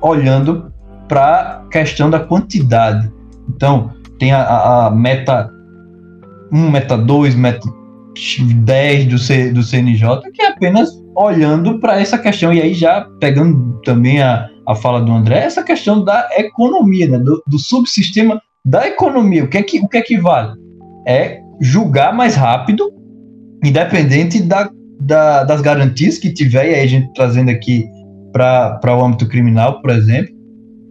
[0.00, 0.72] olhando
[1.08, 3.10] para a questão da quantidade.
[3.48, 5.50] Então, tem a, a, meta
[6.52, 7.68] 1, meta 2, meta
[8.64, 13.08] 10 do, C, do CNJ, que é apenas olhando para essa questão, e aí já
[13.20, 18.40] pegando também a, a fala do André, essa questão da economia, né, do, do subsistema
[18.64, 19.44] da economia.
[19.44, 20.52] O que, é que, o que é que vale?
[21.06, 22.92] É julgar mais rápido,
[23.64, 27.86] independente da, da, das garantias que tiver, e aí a gente trazendo aqui
[28.32, 30.37] para o âmbito criminal, por exemplo,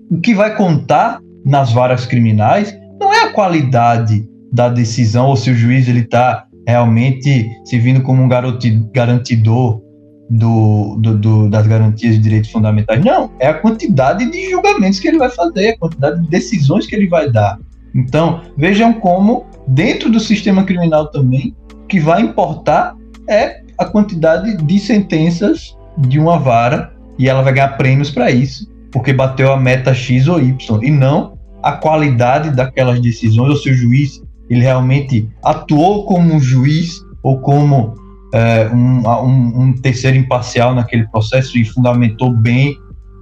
[0.09, 5.51] o que vai contar nas varas criminais não é a qualidade da decisão ou se
[5.51, 9.81] o juiz ele está realmente se vindo como um garantidor
[10.29, 13.03] do, do, do, das garantias de direitos fundamentais.
[13.03, 16.95] Não, é a quantidade de julgamentos que ele vai fazer, a quantidade de decisões que
[16.95, 17.57] ele vai dar.
[17.95, 22.95] Então, vejam como, dentro do sistema criminal também, o que vai importar
[23.29, 28.69] é a quantidade de sentenças de uma vara e ela vai ganhar prêmios para isso,
[28.91, 33.69] porque bateu a meta X ou Y, e não a qualidade daquelas decisões, ou se
[33.69, 37.95] o juiz ele realmente atuou como um juiz ou como
[38.33, 42.77] é, um, um, um, terceiro imparcial naquele processo e fundamentou bem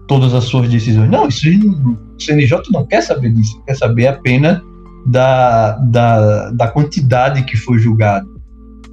[0.08, 1.10] todas as suas decisões.
[1.10, 4.62] Não, isso o CNJ não quer saber disso, quer saber apenas
[5.06, 8.28] da, da, da quantidade que foi julgado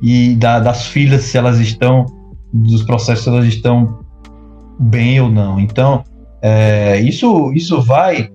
[0.00, 2.06] e da, das filas, se elas estão,
[2.52, 4.00] dos processos, se elas estão
[4.78, 5.60] bem ou não.
[5.60, 6.04] Então,
[6.42, 8.28] é, isso, isso vai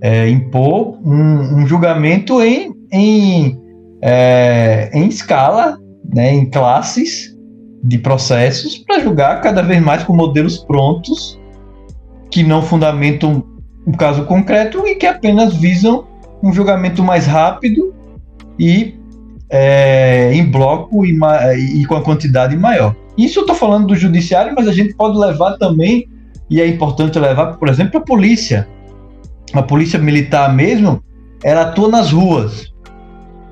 [0.00, 3.58] é, impor um, um, julgamento em, em,
[4.02, 5.78] é, em escala
[6.12, 7.36] né, em classes
[7.82, 11.38] de processos para julgar cada vez mais com modelos prontos
[12.30, 13.44] que não fundamentam
[13.86, 16.06] um caso concreto e que apenas visam
[16.42, 17.94] um julgamento mais rápido
[18.58, 18.94] e
[19.50, 21.16] é, em bloco e,
[21.74, 22.96] e, com a quantidade maior.
[23.16, 26.08] Isso eu estou falando do judiciário, mas a gente pode levar também,
[26.50, 28.68] e é importante levar, por exemplo, a polícia.
[29.52, 31.02] A polícia militar mesmo,
[31.42, 32.72] ela atua nas ruas.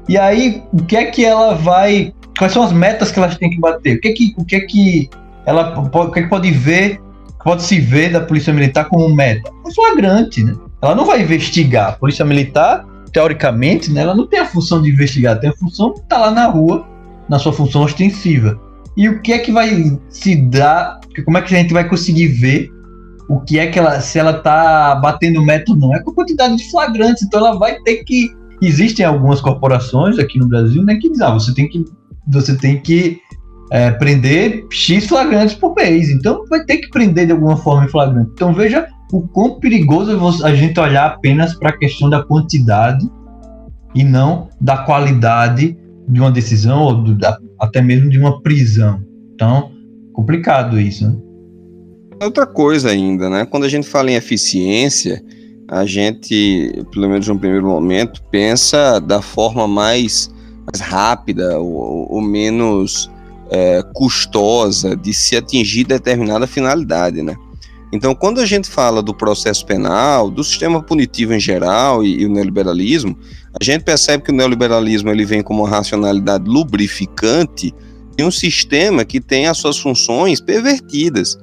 [0.09, 3.51] E aí, o que é que ela vai quais são as metas que elas têm
[3.51, 3.97] que bater?
[3.97, 5.11] O que é que, o que, é que
[5.47, 7.01] ela pode, o que, é que pode ver,
[7.45, 9.51] pode se ver da Polícia Militar como meta?
[9.65, 10.57] Um flagrante, né?
[10.81, 11.91] Ela não vai investigar.
[11.91, 15.93] A Polícia Militar, teoricamente, né, ela não tem a função de investigar, tem a função
[15.93, 16.87] de estar tá lá na rua,
[17.29, 18.61] na sua função ostensiva.
[18.97, 21.01] E o que é que vai se dar?
[21.25, 22.72] Como é que a gente vai conseguir ver
[23.29, 25.95] o que é que ela, se ela está batendo meta ou não?
[25.95, 27.23] É com a quantidade de flagrantes.
[27.23, 28.31] Então ela vai ter que.
[28.61, 31.85] Existem algumas corporações aqui no Brasil né, que dizem, ah, você tem que
[32.29, 33.21] você tem que
[33.73, 36.09] é, prender X flagrantes por mês.
[36.11, 38.31] Então vai ter que prender de alguma forma em flagrante.
[38.35, 43.05] Então veja o quão perigoso é a gente olhar apenas para a questão da quantidade
[43.95, 45.77] e não da qualidade
[46.09, 49.03] de uma decisão ou do, da, até mesmo de uma prisão.
[49.35, 49.71] Então,
[50.13, 51.09] complicado isso.
[51.09, 51.17] Né?
[52.23, 53.45] Outra coisa ainda, né?
[53.45, 55.23] Quando a gente fala em eficiência,
[55.69, 60.31] a gente, pelo menos no primeiro momento, pensa da forma mais
[60.65, 63.11] mais rápida ou, ou menos
[63.51, 67.37] é, custosa de se atingir determinada finalidade, né?
[67.93, 72.27] Então, quando a gente fala do processo penal, do sistema punitivo em geral e, e,
[72.27, 73.19] o neoliberalismo,
[73.61, 77.75] a gente percebe que o neoliberalismo ele vem como uma racionalidade lubrificante
[78.17, 81.37] de um sistema que tem as suas funções pervertidas.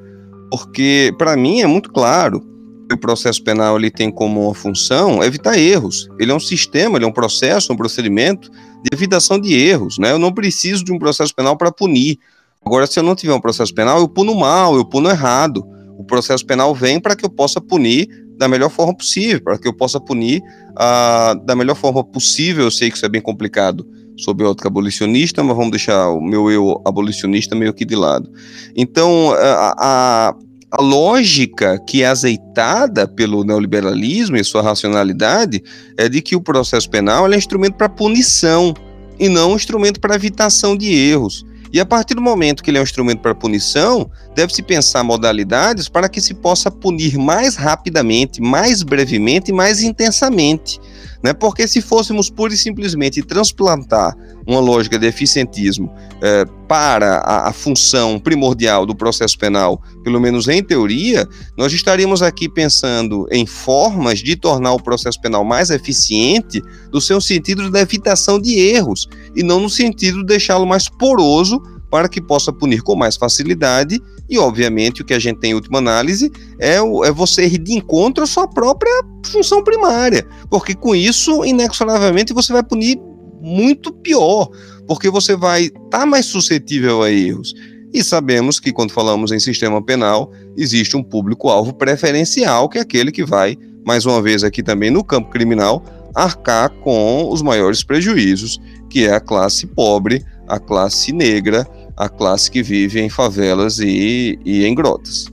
[0.50, 2.42] Porque, para mim, é muito claro
[2.88, 6.10] que o processo penal ele tem como uma função evitar erros.
[6.20, 10.12] Ele é um sistema, ele é um processo, um procedimento de evitação de erros, né?
[10.12, 12.18] Eu não preciso de um processo penal para punir.
[12.66, 15.64] Agora, se eu não tiver um processo penal, eu puno mal, eu puno errado.
[15.98, 19.68] O processo penal vem para que eu possa punir da melhor forma possível, para que
[19.68, 20.42] eu possa punir
[20.72, 22.64] uh, da melhor forma possível.
[22.64, 23.86] Eu sei que isso é bem complicado
[24.20, 28.30] sob ótica abolicionista, mas vamos deixar o meu eu abolicionista meio que de lado.
[28.76, 30.36] Então, a, a,
[30.72, 35.64] a lógica que é azeitada pelo neoliberalismo e sua racionalidade
[35.98, 38.74] é de que o processo penal é instrumento para punição
[39.20, 41.46] e não um instrumento para evitação de erros.
[41.72, 44.10] E a partir do momento que ele é um instrumento para punição,
[44.40, 50.80] deve-se pensar modalidades para que se possa punir mais rapidamente, mais brevemente e mais intensamente.
[51.22, 51.34] Né?
[51.34, 54.16] Porque se fôssemos pura e simplesmente transplantar
[54.48, 60.48] uma lógica de eficientismo é, para a, a, função primordial do processo penal, pelo menos
[60.48, 61.28] em teoria,
[61.58, 66.64] nós estaríamos aqui pensando em formas de tornar o processo penal mais eficiente
[66.94, 71.62] no seu sentido de evitação de erros e não no sentido de deixá-lo mais poroso
[71.92, 74.00] para que possa punir com mais facilidade
[74.30, 77.58] e, obviamente, o que a gente tem em última análise é, o, é você ir
[77.58, 78.92] de encontro à sua própria
[79.26, 83.00] função primária, porque com isso, inexoravelmente, você vai punir
[83.42, 84.50] muito pior,
[84.88, 87.54] porque você vai estar tá mais suscetível a erros.
[87.92, 93.12] E sabemos que quando falamos em sistema penal, existe um público-alvo preferencial, que é aquele
[93.12, 98.60] que vai, mais uma vez aqui também no campo criminal, arcar com os maiores prejuízos,
[98.90, 101.68] que é a classe pobre, a classe negra,
[102.00, 105.26] a classe que vive em favelas e, e em grotas.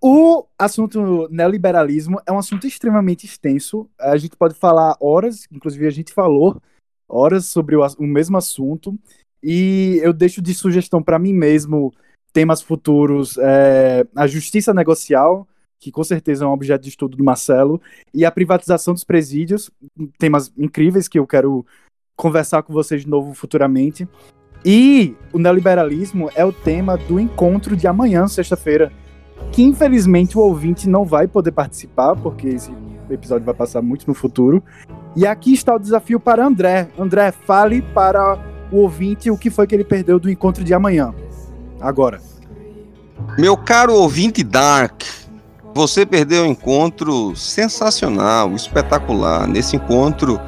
[0.00, 3.88] O assunto neoliberalismo é um assunto extremamente extenso.
[4.00, 6.60] A gente pode falar horas, inclusive a gente falou
[7.06, 8.98] horas sobre o, o mesmo assunto.
[9.42, 11.92] E eu deixo de sugestão para mim mesmo
[12.32, 15.46] temas futuros: é, a justiça negocial,
[15.78, 17.82] que com certeza é um objeto de estudo do Marcelo,
[18.14, 19.70] e a privatização dos presídios,
[20.18, 21.66] temas incríveis que eu quero
[22.16, 24.08] conversar com vocês de novo futuramente.
[24.64, 28.92] E o neoliberalismo é o tema do encontro de amanhã, sexta-feira,
[29.50, 32.72] que infelizmente o ouvinte não vai poder participar, porque esse
[33.10, 34.62] episódio vai passar muito no futuro.
[35.16, 36.88] E aqui está o desafio para André.
[36.98, 38.38] André, fale para
[38.70, 41.12] o ouvinte o que foi que ele perdeu do encontro de amanhã.
[41.80, 42.20] Agora.
[43.38, 45.02] Meu caro ouvinte Dark,
[45.74, 49.46] você perdeu um encontro sensacional, espetacular.
[49.46, 50.40] Nesse encontro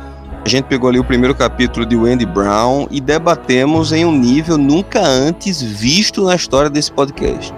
[0.45, 4.59] a gente pegou ali o primeiro capítulo de Wendy Brown e debatemos em um nível
[4.59, 7.55] nunca antes visto na história desse podcast.